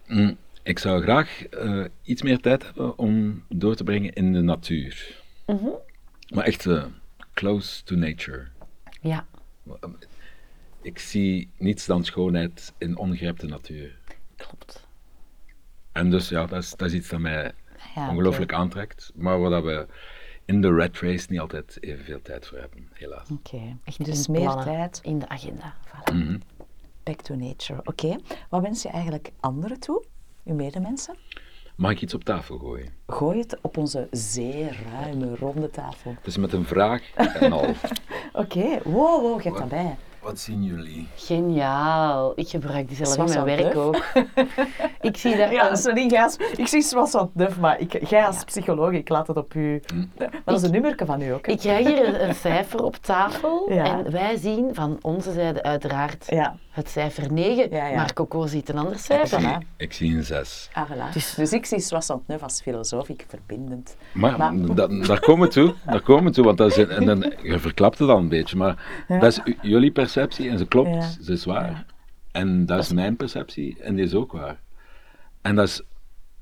[0.07, 4.41] Mm, Ik zou graag eh, iets meer tijd hebben om door te brengen in de
[4.41, 5.23] natuur.
[5.47, 5.69] Mhm.
[6.35, 6.85] Maar echt eh,
[7.35, 8.47] close to nature.
[9.01, 9.27] Ja,
[10.83, 13.97] Ik zie niets dan schoonheid in ongerepte natuur.
[14.37, 14.87] klopt.
[15.93, 17.53] En dus ja, dat is, dat is iets dat mij
[17.95, 19.13] Ja, ongelooflijk aantrekt.
[19.15, 19.87] Maar waar dat we
[20.45, 23.31] in de red race niet altijd evenveel tijd voor hebben, helaas.
[23.31, 25.75] Oké, Echt dus meer tijd, in de agenda.
[25.87, 26.15] Voilà.
[26.15, 26.39] Mhm.
[27.03, 27.81] back to nature.
[27.85, 28.17] Oké,
[28.49, 30.05] wat wens je eigenlijk anderen toe,
[30.45, 31.17] uw medemensen?
[31.77, 32.93] Mag ik iets op tafel gooien?
[33.07, 36.17] Gooi het op onze zeer ruime, ronde tafel.
[36.23, 37.75] Is met een vraag en al.
[38.33, 39.97] Oké, wow, wow, geef dat bij.
[40.29, 41.07] Wat zien jullie?
[41.17, 42.33] Geniaal.
[42.35, 43.97] Ik gebruik die zelf in mijn werk ook.
[45.01, 46.37] ik zie daar Ja, een- sorry, Gijs.
[46.57, 49.83] Ik zie Soissons neuf, maar ik, jij als psycholoog, ik laat het op u.
[50.19, 51.47] Maar dat is een nummerke van u ook.
[51.47, 51.53] hè?
[51.53, 53.85] Ik krijg hier een, een cijfer op tafel Ja.
[53.85, 57.97] en wij zien van onze zijde uiteraard Ja, het cijfer 9, Ja, ja.
[57.97, 59.41] maar Coco ziet een ander cijfer.
[59.41, 59.77] Voilà.
[59.77, 60.69] Ik zie een zes.
[60.73, 61.13] ah, voilà.
[61.13, 63.97] Dus- Dus, ik zie Soissons neuf als filosoof, ik verbindend.
[64.13, 66.91] Maar, Maar- dat- daar komen we toe, daar komen we toe, want dat is een,
[66.91, 70.67] en een- je verklapt het al een beetje, maar dat is jullie perceptie en ze
[70.67, 71.11] klopt, Ja.
[71.23, 71.85] ze is waar.
[72.33, 74.61] En dat is mijn perceptie en die is ook waar.
[75.43, 75.83] En dat is,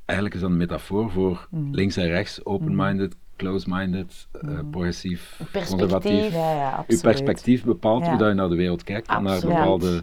[0.05, 1.75] eigenlijk is dat een metafoor voor Mm.
[1.75, 5.69] links en rechts, open-minded, close-minded, eh, progressief, Perspectief.
[5.69, 6.33] conservatief.
[6.33, 8.09] Ja, ja, Uw perspectief bepaalt Ja.
[8.09, 10.03] hoe dat je naar de wereld kijkt en naar bepaalde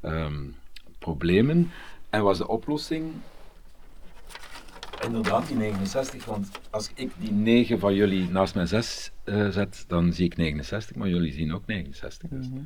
[0.00, 0.42] ehm,
[0.98, 1.70] problemen.
[2.10, 3.12] En was de oplossing
[5.04, 9.84] inderdaad die 69, want als ik die 9 van jullie naast mijn 6 eh, zet,
[9.88, 12.28] dan zie ik 69, maar jullie zien ook 69.
[12.30, 12.48] Dus.
[12.48, 12.58] Mhm.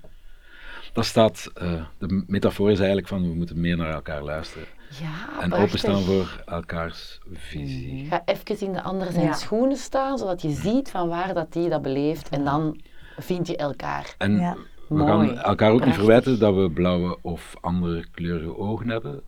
[0.93, 5.43] Dat staat, eh, de metafoor is eigenlijk van we moeten meer naar elkaar luisteren Ja,
[5.43, 5.59] en prachtig.
[5.59, 8.07] openstaan voor elkaars visie.
[8.07, 9.33] Ga even in de andere zijn Ja.
[9.33, 12.81] schoenen staan, zodat je ziet van waar dat die dat beleeft en dan
[13.19, 14.15] vind je elkaar.
[14.19, 14.57] En Ja.
[14.89, 15.29] We Mooi.
[15.29, 19.13] gaan elkaar ook niet verwijten dat we blauwe of andere kleurige ogen hebben.
[19.13, 19.21] We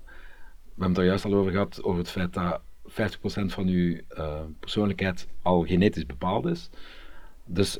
[0.69, 4.35] hebben het er juist al over gehad, over het feit dat 50% van uw eh,
[4.61, 6.71] persoonlijkheid al genetisch bepaald is.
[7.45, 7.79] Dus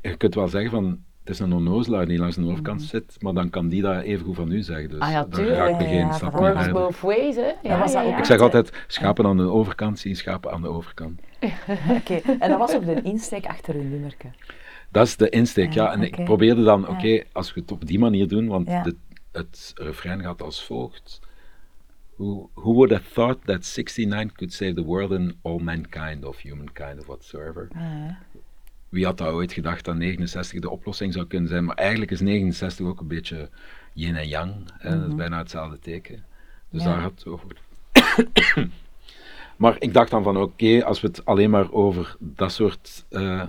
[0.00, 3.32] je kunt wel zeggen van, het is een onnozelaar die langs de overkant zit, maar
[3.34, 4.88] dan kan die dat even goed van u zeggen.
[4.88, 5.06] Dus Mhm.
[5.06, 5.58] Ah ja, tuurlijk.
[5.58, 7.52] er Ja, geen ja, stap meer both ways, hè?
[7.62, 8.18] Ja, was dat ook.
[8.18, 11.20] Ik zeg altijd, schapen aan de overkant zien schapen aan de overkant.
[11.98, 14.26] Oké, en dat was ook de insteek achter uw nummerke.
[14.90, 15.84] Dat is de insteek, ja.
[15.84, 18.82] Ja, En ik probeerde dan, oké, als we het op die manier doen, want Ja.
[18.82, 18.96] de-
[19.32, 21.20] het refrein gaat als volgt.
[22.16, 26.40] Who, who would have thought that 69 could save the world and all mankind of
[26.40, 27.68] humankind of whatsoever?
[27.74, 28.18] Ja.
[28.94, 31.64] Wie had dat ooit gedacht dat 69 de oplossing zou kunnen zijn?
[31.64, 33.48] Maar eigenlijk is 69 ook een beetje
[33.92, 34.52] yin en yang.
[34.78, 34.98] Hè?
[35.00, 36.24] Dat is bijna hetzelfde teken.
[36.70, 36.88] Dus Mhm.
[36.90, 36.94] Ja.
[36.94, 37.46] daar gaat het over.
[39.56, 43.48] maar ik dacht dan van oké, als we het alleen maar over dat soort Mhm.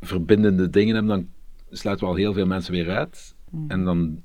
[0.00, 1.28] verbindende dingen hebben, dan
[1.78, 3.34] sluiten we al heel veel mensen weer uit.
[3.50, 3.70] Mhm.
[3.70, 4.22] En dan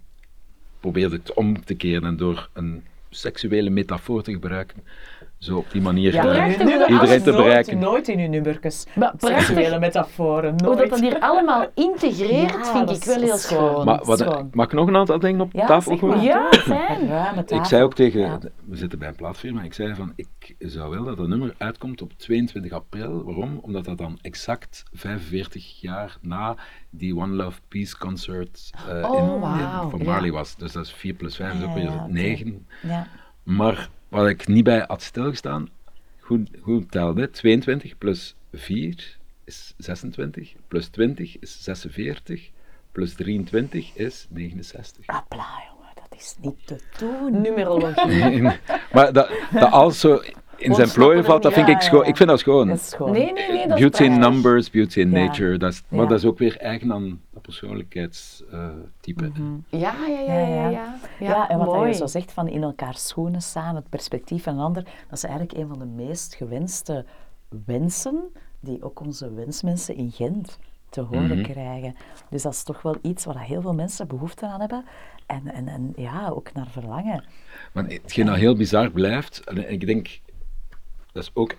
[0.80, 4.84] probeerde ik het om te keren en door een seksuele metafoor te gebruiken,
[5.38, 7.80] zo op die manier Ja, eh, hoe dat iedereen te nooit- bereiken.
[7.80, 8.74] Nooit in uw prachtig.
[9.18, 10.78] Seksuele metaforen, Hoe nooit.
[10.78, 13.86] dat dan hier allemaal integreert, Ja, vind dat ik wel heel dat schoon.
[13.86, 14.50] Maar wat, Schoon.
[14.54, 16.22] mag ik nog een aantal dingen op Ja, tafel gooien?
[16.22, 17.08] Ja, fijn.
[17.10, 17.58] ruime tafel.
[17.58, 18.40] Ik zei ook tegen, Ja.
[18.66, 22.02] we zitten bij een plaatfirma, ik zei van, ik zou wel dat het nummer uitkomt
[22.02, 23.24] op 22 april.
[23.24, 23.60] Waarom?
[23.62, 26.56] Omdat dat dan exact 45 jaar na
[26.90, 30.06] die One Love Peace Concert eh, Oh, in.
[30.06, 30.56] Marley was.
[30.56, 32.12] Dus dat is 4 plus 5, is ook Ja, weer ja, oké.
[32.12, 32.68] 9.
[32.82, 33.08] Ja.
[33.44, 35.70] Maar wat ik niet bij had stilgestaan,
[36.20, 42.50] goed, goed telde, 22 plus 4 is 26, plus 20 is 46,
[42.92, 45.06] plus 23 is 69.
[45.06, 47.42] Appla, jongen, dat is niet te doen.
[47.42, 48.42] Numerologie.
[48.94, 50.22] maar dat, dat alles zo
[50.58, 52.00] in zijn plooien valt, dat vind ik, schoon.
[52.04, 52.06] ja.
[52.08, 52.68] ik vind dat schoon.
[52.68, 53.12] Dat is gewoon...
[53.12, 55.26] Nee, nee, nee, dat is Beauty in numbers, beauty in Ja.
[55.26, 56.06] nature, dat is, maar Ja.
[56.08, 59.32] dat is ook weer eigen aan dat persoonlijkheidstype.
[59.70, 60.70] Ja, ja, ja, ja, ja.
[60.70, 60.96] ja.
[61.20, 61.88] Ja, en wat mooi.
[61.88, 65.24] je zo zegt van in elkaar schoenen staan, het perspectief van een ander, dat is
[65.24, 67.06] eigenlijk een van de meest gewenste
[67.66, 68.24] wensen
[68.60, 71.52] die ook onze wensmensen in Gent te horen Mhm.
[71.52, 71.96] krijgen.
[72.30, 74.86] Dus dat is toch wel iets waar heel veel mensen behoefte aan hebben
[75.26, 77.24] en, en, en ja, ook naar verlangen.
[77.74, 80.20] Maar hetgeen dat heel bizar blijft, en ik denk,
[81.18, 81.56] dat is ook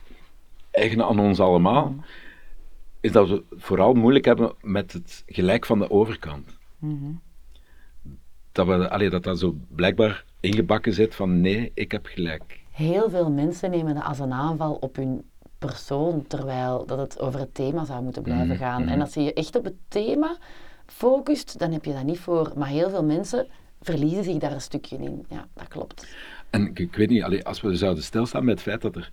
[0.71, 1.94] eigen aan ons allemaal,
[3.01, 6.59] is dat we het vooral moeilijk hebben met het gelijk van de overkant.
[8.53, 12.61] Dat, we, allee, dat dat zo blijkbaar ingebakken zit van nee, ik heb gelijk.
[12.71, 15.23] Heel veel mensen nemen dat als een aanval op hun
[15.59, 18.83] persoon, terwijl dat het over het thema zou moeten blijven Mhm, gaan.
[18.83, 18.90] mhm.
[18.92, 20.37] En als je je echt op het thema
[20.87, 22.53] focust, dan heb je dat niet voor.
[22.57, 23.47] Maar heel veel mensen
[23.81, 25.25] verliezen zich daar een stukje in.
[25.29, 26.07] Ja, dat klopt.
[26.51, 29.12] En ik, ik weet niet, allee, als we zouden stilstaan bij het feit dat er,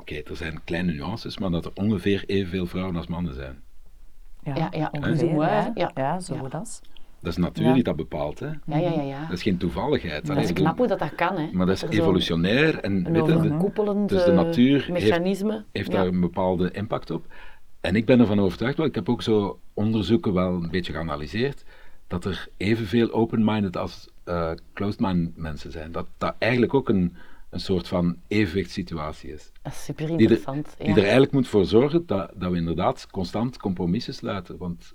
[0.00, 3.62] oké, er zijn kleine nuances, maar dat er ongeveer evenveel vrouwen als mannen zijn.
[4.42, 5.70] Ja, ja, ongeveer, ou moins, ja.
[5.74, 5.90] ja.
[5.94, 6.48] Ja, zo Ja.
[6.48, 6.80] dat.
[7.22, 7.72] Dat is natuur Ja.
[7.74, 8.38] die dat bepaalt.
[8.38, 8.46] Hè.
[8.46, 9.02] Ja, ja, ja.
[9.02, 9.20] ja.
[9.20, 10.26] Dat is geen toevalligheid.
[10.26, 11.48] Dat is ik knap hoe dat, dat kan, hè.
[11.52, 15.64] Maar dat is evolutionair en Een overkoepelend dus de natuur heeft- mechanisme.
[15.72, 15.96] heeft ja.
[15.96, 17.26] daar een bepaalde impact op.
[17.80, 21.64] En ik ben ervan overtuigd, want ik heb ook zo onderzoeken wel een beetje geanalyseerd,
[22.06, 25.92] dat er evenveel open-minded als eh closed-minded mensen zijn.
[25.92, 27.16] Dat dat eigenlijk ook een,
[27.50, 29.50] een soort van evenwichtssituatie is.
[29.62, 30.74] Dat is super Die, er, interessant.
[30.78, 34.56] die er eigenlijk moet voor zorgen dat, dat we inderdaad constant compromissen sluiten.
[34.56, 34.94] Want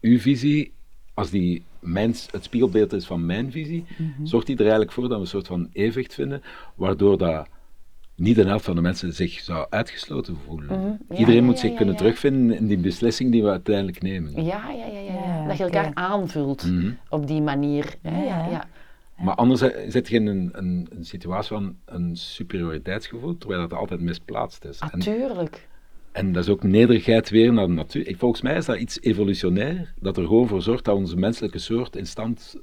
[0.00, 0.72] uw visie,
[1.14, 4.26] als die mijn, het spiegelbeeld is van mijn visie, Mhm.
[4.26, 6.42] zorgt die er eigenlijk voor dat we een soort van evenwicht vinden,
[6.74, 7.48] waardoor dat
[8.14, 10.66] niet de helft van de mensen zich zou uitgesloten voelen.
[10.66, 10.88] Mhm.
[11.14, 12.00] Ja, Iedereen ja, moet ja, zich ja, kunnen ja.
[12.00, 14.44] terugvinden in die beslissing die we uiteindelijk nemen.
[14.44, 16.90] Ja, ja, ja, ja, Dat je elkaar aanvult Mhm.
[17.08, 17.94] op die manier.
[18.02, 18.68] ja.
[19.22, 23.78] Maar anders eh, zit je in een, een, een situatie van een superioriteitsgevoel, terwijl dat
[23.78, 24.78] altijd misplaatst is.
[24.78, 25.68] En- Natuurlijk.
[26.12, 28.06] En dat is ook nederigheid weer naar de natuur.
[28.06, 31.58] Ik, volgens mij is dat iets evolutionair, dat er gewoon voor zorgt dat onze menselijke
[31.58, 32.56] soort in stand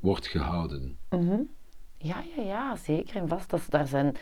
[0.00, 0.96] wordt gehouden.
[1.10, 1.40] Mhm.
[1.98, 3.50] Ja, ja, ja, zeker en vast.
[3.50, 4.14] Dat, daar, zijn,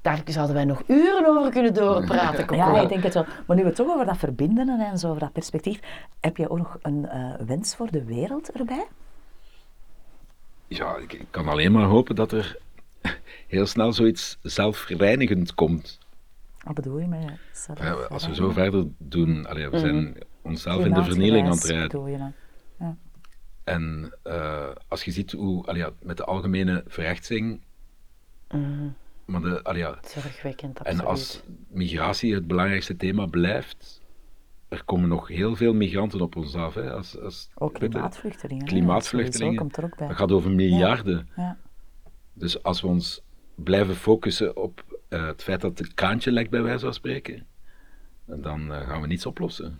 [0.00, 2.56] daar zouden wij nog uren over kunnen doorpraten.
[2.56, 3.26] Ja, ik denk het wel.
[3.46, 5.80] Maar nu we het toch over dat verbinden en zo, over dat perspectief,
[6.20, 8.86] heb je ook nog een eh, wens voor de wereld erbij?
[10.68, 12.56] Ja, ik, ik kan alleen maar hopen dat er
[13.46, 15.98] heel snel zoiets zelfreinigend komt.
[16.64, 17.78] Wat bedoel je met zelf?
[17.78, 21.64] Ja, als we zo verder doen, allee, we zijn onszelf in de vernieling aan het
[21.64, 21.88] rijden.
[21.88, 22.32] bedoel je dan?
[23.64, 27.60] En eh, als je ziet hoe, allee, ja, met de algemene verrechtsing,
[28.48, 28.88] Mhm.
[29.24, 31.00] maar de, allee, ja, Zorgwekkend, absoluut.
[31.00, 34.00] En als migratie het belangrijkste thema blijft,
[34.68, 36.74] er komen nog heel veel migranten op ons af.
[36.74, 36.92] Hè.
[36.92, 38.66] Als, als, Ook klimaatvluchtelingen.
[38.66, 39.54] Klimaatvluchtelingen.
[39.54, 40.08] sowieso komt er ook bij.
[40.08, 41.28] Dat gaat over miljarden.
[41.36, 41.56] Ja.
[42.32, 43.22] Dus als we ons
[43.54, 47.46] blijven focussen op eh, het feit dat het kraantje lekt, bij wijze van spreken,
[48.24, 49.78] dan eh, gaan we niets oplossen.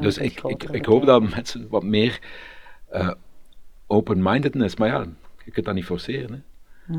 [0.00, 2.20] Dus ik, ik, hoop dat mensen wat meer
[2.88, 3.10] eh,
[3.86, 5.06] open-mindedness, maar ja,
[5.44, 6.44] je kunt dat niet forceren.
[6.86, 6.92] Hè.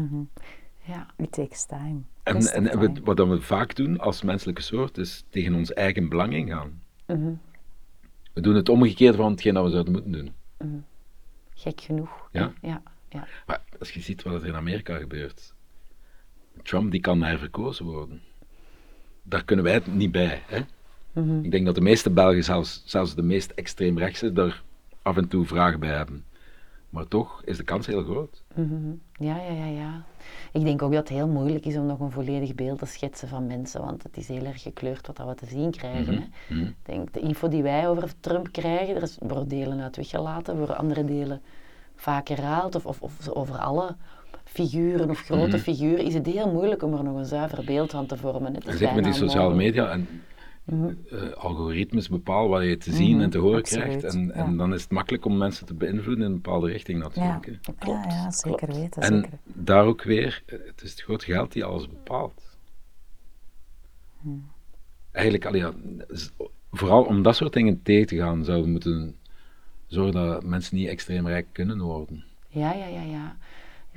[0.93, 1.07] Ja.
[1.17, 2.01] It takes time.
[2.23, 2.99] En, time.
[3.03, 6.81] wat we vaak doen als menselijke soort, is tegen ons eigen belang ingaan.
[7.07, 7.33] Mhm.
[8.33, 10.33] We doen het omgekeerde van hetgeen dat we zouden moeten doen.
[11.53, 12.29] Gek genoeg.
[12.31, 12.53] Ja.
[12.61, 13.27] Ja, ja.
[13.45, 15.53] Maar als je ziet wat er in Amerika gebeurt,
[16.63, 18.21] Trump die kan herverkozen worden.
[19.23, 20.41] Daar kunnen wij het niet bij.
[20.45, 20.61] Hè?
[21.11, 21.43] Mhm.
[21.43, 24.63] Ik denk dat de meeste Belgen, zelfs, zelfs de meest extreemrechtse, daar
[25.01, 26.25] af en toe vragen bij hebben.
[26.95, 28.43] Maar toch is de kans heel groot.
[28.53, 28.91] Mhm.
[29.11, 30.03] Ja, ja, ja, ja.
[30.51, 33.27] Ik denk ook dat het heel moeilijk is om nog een volledig beeld te schetsen
[33.27, 36.13] van mensen, want het is heel erg gekleurd wat we te zien krijgen.
[36.13, 36.59] Mhm.
[36.59, 36.65] Hè.
[36.65, 40.57] Ik denk, de info die wij over Trump krijgen, er is- worden delen uit weggelaten,
[40.57, 41.41] worden andere delen
[41.95, 43.95] vaak herhaald, of, of, over alle
[44.43, 45.57] figuren of grote Mhm.
[45.57, 48.53] figuren, is het heel moeilijk om er nog een zuiver beeld van te vormen.
[48.53, 50.07] Het is met die sociale media en
[50.65, 54.03] eh, algoritmes bepalen wat je te zien en te horen absoluut, krijgt.
[54.15, 57.59] En, en dan is het makkelijk om mensen te beïnvloeden in een bepaalde richting natuurlijk.
[57.79, 58.75] Klopt, ja, ja, zeker klopt.
[58.75, 59.01] weten.
[59.01, 59.37] En Zeker.
[59.43, 62.57] daar ook weer, eh, het is het grote geld die alles bepaalt.
[65.11, 65.73] Eigenlijk, allee, ja,
[66.09, 66.29] z-
[66.71, 69.15] vooral om dat soort dingen tegen te gaan, zouden we moeten
[69.87, 72.23] zorgen dat mensen niet extreem rijk kunnen worden.
[72.47, 73.37] Ja, ja, ja, ja.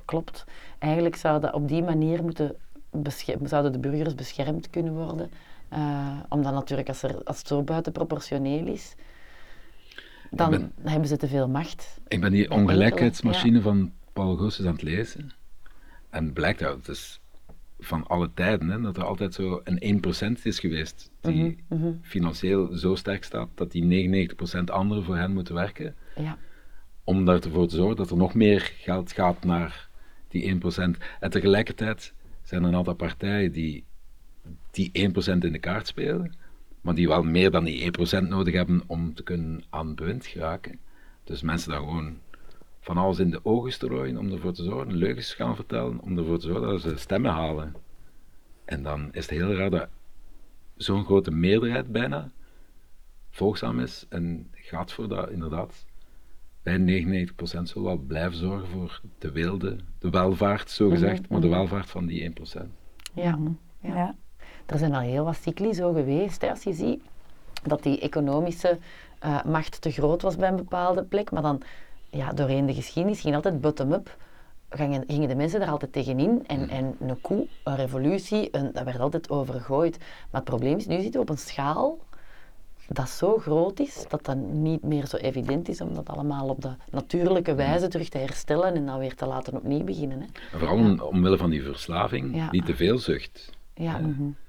[0.04, 0.44] Klopt.
[0.78, 2.56] Eigenlijk zou dat op die manier moeten
[3.42, 5.30] zouden de burgers beschermd kunnen worden.
[5.68, 8.94] Eh, omdat natuurlijk, als, er, als het zo buitenproportioneel is,
[10.30, 12.00] dan ben- hebben ze te veel macht.
[12.08, 15.30] Ik ben die ongelijkheidsmachine van Paul Goossens aan het lezen.
[16.10, 17.20] En blijkt uit, het is
[17.80, 22.76] van alle tijden, hè, dat er altijd zo een 1% is geweest die Mhm, financieel
[22.76, 25.94] zo sterk staat dat die 99% anderen voor hen moeten werken.
[26.16, 26.38] Ja,
[27.04, 29.88] om ervoor te zorgen dat er nog meer geld gaat naar
[30.28, 30.98] die 1%.
[31.20, 32.12] En tegelijkertijd
[32.42, 33.84] zijn er een aantal partijen die
[34.78, 36.34] die 1% in de kaart spelen,
[36.80, 40.78] maar die wel meer dan die 1% nodig hebben om te kunnen aan bewind geraken.
[41.24, 42.18] Dus mensen daar gewoon
[42.80, 46.38] van alles in de ogen strooien om ervoor te zorgen, leugens gaan vertellen, om ervoor
[46.38, 47.74] te zorgen dat ze stemmen halen.
[48.64, 49.88] En dan is het heel raar dat
[50.76, 52.30] zo'n grote meerderheid bijna
[53.30, 55.86] volgzaam is en gaat voor dat inderdaad
[56.62, 61.48] bij 99% zullen wel blijven zorgen voor de wilde, de welvaart, zo gezegd, maar de
[61.48, 62.32] welvaart van die 1%.
[63.14, 63.38] ja.
[63.82, 63.94] Ja.
[63.94, 64.16] ja.
[64.68, 67.02] Er zijn al heel wat cycli zo geweest, hè, als je ziet
[67.62, 68.78] dat die economische
[69.18, 71.62] eh, macht te groot was bij een bepaalde plek, maar dan
[72.10, 74.16] ja, doorheen de geschiedenis ging altijd bottom-up,
[74.70, 78.84] gingen, gingen de mensen daar altijd tegenin en, en een coup, een revolutie, een, dat
[78.84, 79.98] werd altijd overgooid.
[79.98, 81.98] Maar het probleem is, nu zitten we op een schaal
[82.88, 86.62] dat zo groot is, dat dat niet meer zo evident is om dat allemaal op
[86.62, 90.20] de natuurlijke wijze terug te herstellen en dan weer te laten opnieuw beginnen.
[90.20, 90.58] Hè.
[90.58, 92.48] Vooral om, omwille van die verslaving, Ja.
[92.50, 92.74] niet te
[93.78, 94.00] Ja,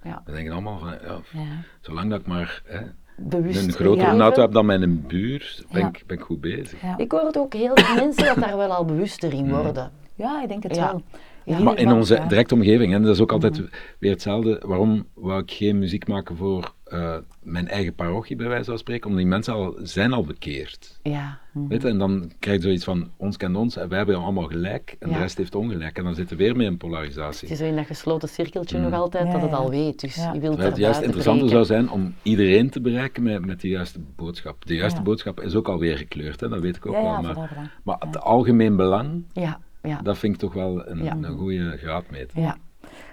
[0.04, 0.22] ja.
[0.26, 1.42] We denken allemaal van, ja, Ja.
[1.82, 2.80] zolang dat ik maar hè,
[3.18, 4.22] bewust een grotere leven.
[4.22, 5.88] auto heb dan mijn buur, ben, Ja.
[5.88, 6.82] ik, ben ik goed bezig.
[6.82, 6.98] Ja.
[6.98, 9.92] Ik hoor het ook heel veel mensen dat daar wel al bewuster in worden.
[10.16, 10.92] ja, ik denk het Ja.
[10.92, 11.02] wel.
[11.46, 11.60] Ja.
[11.60, 12.26] Maar in onze ja.
[12.28, 13.62] directe omgeving, en dat is ook altijd
[14.00, 18.70] weer hetzelfde, waarom wou ik geen muziek maken voor eh, mijn eigen parochie, bij wijze
[18.70, 21.00] van spreken, omdat die mensen al, zijn al bekeerd.
[21.04, 21.88] Ja, Weet je?
[21.88, 25.10] En dan krijg je zoiets van, ons kent ons, en wij hebben allemaal gelijk, en
[25.10, 25.16] Ja.
[25.16, 25.98] de rest heeft ongelijk.
[25.98, 27.48] En dan zitten we weer mee in het polarisatie.
[27.50, 29.56] is zo in dat gesloten cirkeltje nog altijd Ja, dat het ja.
[29.58, 30.00] al weet.
[30.00, 30.22] Dus Ja.
[30.34, 31.66] je wilt Terwijl er het juist interessanter breken.
[31.66, 34.66] zou zijn om iedereen te bereiken met, met de juiste boodschap.
[34.66, 35.04] De juiste Ja.
[35.06, 36.50] boodschap is ook alweer gekleurd, hè?
[36.50, 37.12] dat weet ik ook Ja, wel.
[37.12, 40.02] ja, Maar, maar het algemeen belang, Ja, ja.
[40.02, 41.18] dat vind ik toch wel een, Ja.
[41.22, 42.40] een goede graadmeter.
[42.40, 42.58] ja.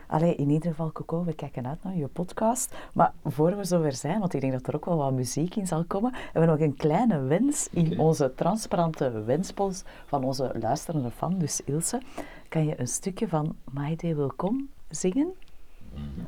[0.07, 2.75] Allee, in ieder geval, Coco, we kijken uit naar je podcast.
[2.93, 5.67] Maar voor we zover zijn, want ik denk dat er ook wel wat muziek in
[5.67, 11.11] zal komen, hebben we nog een kleine wens in onze transparante wenspost van onze luisterende
[11.11, 12.03] fan, dus Ilse.
[12.49, 15.35] Kan je een stukje van My Day Will Come zingen?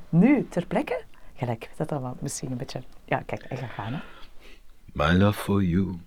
[0.08, 1.02] Nu, ter plekke?
[1.34, 2.82] Gelijk, dat dan wel misschien een beetje...
[3.04, 4.00] Ja, kijk, hij gaat gaan, hè.
[4.92, 5.98] My love for you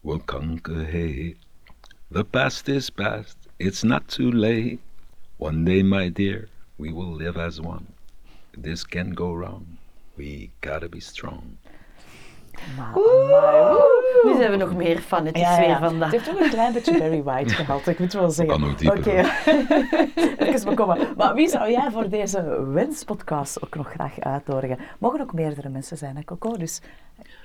[0.00, 1.36] will conquer hate.
[2.12, 4.78] The past is past, it's not too late.
[5.36, 6.48] One day, my dear,
[6.80, 7.80] we will live as one.
[8.62, 9.62] This can go wrong.
[10.14, 11.40] We gotta be strong.
[12.76, 12.92] Maar.
[14.24, 15.78] Nu zijn we nog meer fanetjes Ja, ja, weer ja.
[15.88, 16.10] vandaag.
[16.10, 18.58] Het heeft ook een klein beetje Barry White gehalte, ik moet wel zeggen.
[18.58, 19.10] kan nog dieper, Oké,
[20.46, 20.98] even bekomen.
[21.16, 24.78] Maar wie zou jij voor deze wenspodcast ook nog graag uitnodigen?
[24.98, 26.56] Mogen ook meerdere mensen zijn, hè, Coco?
[26.56, 26.80] Dus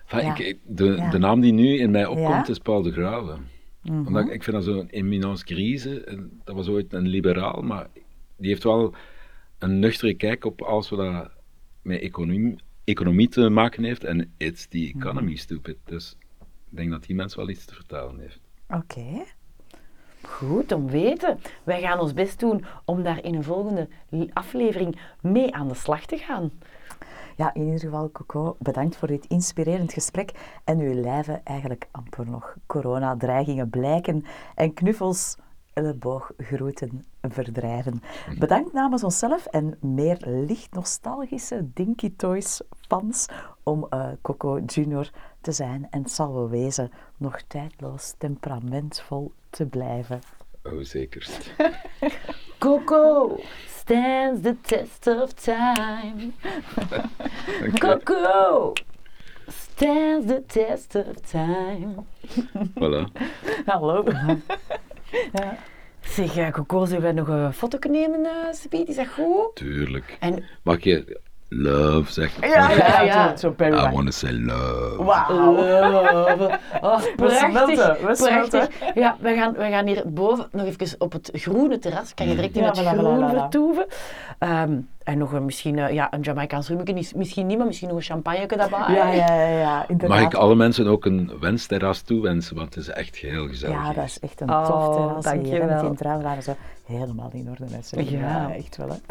[0.07, 0.31] Enfin, Ja.
[0.33, 1.09] ik, ik- de, Ja.
[1.09, 2.39] de naam die nu in mij opkomt Ja.
[2.39, 2.51] Mhm.
[2.51, 3.35] is Paul de Grauwe.
[3.89, 6.17] Omdat ik, ik vind dat zo'n eminence grise.
[6.43, 7.87] Dat was ooit een liberaal, maar
[8.37, 8.93] die heeft wel
[9.59, 11.31] een nuchtere kijk op alles wat dat
[11.81, 14.03] met economie, economie te maken heeft.
[14.03, 14.97] En it's the Mhm.
[14.97, 15.77] economy, stupid.
[15.83, 18.39] Dus ik denk dat die mens wel iets te vertellen heeft.
[18.69, 19.23] oké.
[20.21, 21.39] Goed om weten.
[21.63, 23.87] Wij gaan ons best doen om daar in een volgende
[24.33, 26.51] aflevering mee aan de slag te gaan.
[27.37, 30.31] ja, in ieder geval, Coco, bedankt voor dit inspirerend gesprek.
[30.63, 34.25] En uw lijven eigenlijk amper nog coronadreigingen blijken.
[34.55, 35.35] En knuffels,
[35.75, 38.01] ellebooggroeten verdrijven.
[38.39, 43.27] Bedankt namens onszelf en meer licht nostalgische Dinky Toys fans
[43.63, 45.09] om eh, Coco Junior
[45.41, 45.87] te zijn.
[45.89, 50.19] En het zal wel wezen nog tijdloos temperamentvol te blijven.
[50.63, 51.53] Oh, zekerst.
[52.59, 56.31] Coco stands the test of time.
[57.79, 58.73] Coco
[59.47, 62.03] stands the test of time.
[62.79, 63.11] Voilà.
[63.65, 64.03] Hallo.
[66.01, 68.87] Zeg, uh, Coco, zullen we nog een foto nemen, uh, Speed?
[68.87, 69.55] Is dat goed?
[69.55, 70.17] Tuurlijk.
[70.19, 72.49] En Mag je love zeggen?
[72.49, 73.37] Ja, ja, ja.
[73.37, 75.03] Zo, Perry I want to say love.
[75.03, 75.55] Wauw.
[75.55, 76.59] Love.
[76.81, 78.67] Oh, prachtig, smelten, we prachtig.
[78.93, 82.13] Ja, we gaan, we gaan hier boven nog even op het groene terras.
[82.13, 83.37] Kan je direct in Ja, het voilà, groen voilà.
[83.39, 83.85] vertoeven.
[84.39, 86.69] Ehm, en nog een, misschien eh, ja, een Jamaicaans
[87.15, 88.95] misschien niet, maar misschien nog een champagne daarbij.
[88.95, 90.17] Ja, ja, ja, ja, inderdaad.
[90.19, 93.75] Mag ik alle mensen ook een wensterras toewensen, want het is echt heel gezellig.
[93.75, 95.23] Ja, dat is echt een Oh, tof terras.
[95.23, 95.89] dank hier, je hè, Met wel.
[95.89, 98.87] die trouwlagen zo helemaal in orde met ja, echt wel.
[98.89, 98.95] Hè.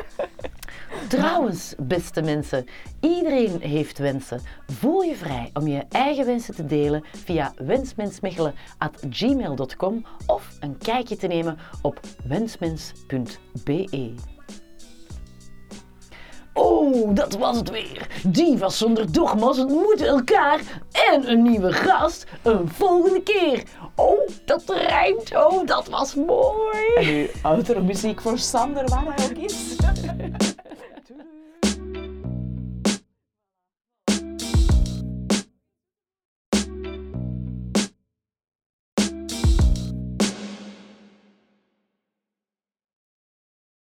[1.08, 2.66] Trouwens, beste mensen,
[3.00, 4.40] iedereen heeft wensen.
[4.66, 11.26] Voel je vrij om je eigen wensen te delen via wensmensmechelen.gmail.com of een kijkje te
[11.26, 14.14] nemen op wensmens.be.
[16.54, 18.08] Oh, dat was het weer.
[18.26, 20.60] Divas zonder dogma's ontmoeten elkaar
[21.10, 23.62] en een nieuwe gast een volgende keer.
[23.94, 25.36] Oh, dat rijmt.
[25.36, 26.94] Oh, dat was mooi.
[26.96, 29.76] En uw outro muziek voor Sander, waar hij ook is.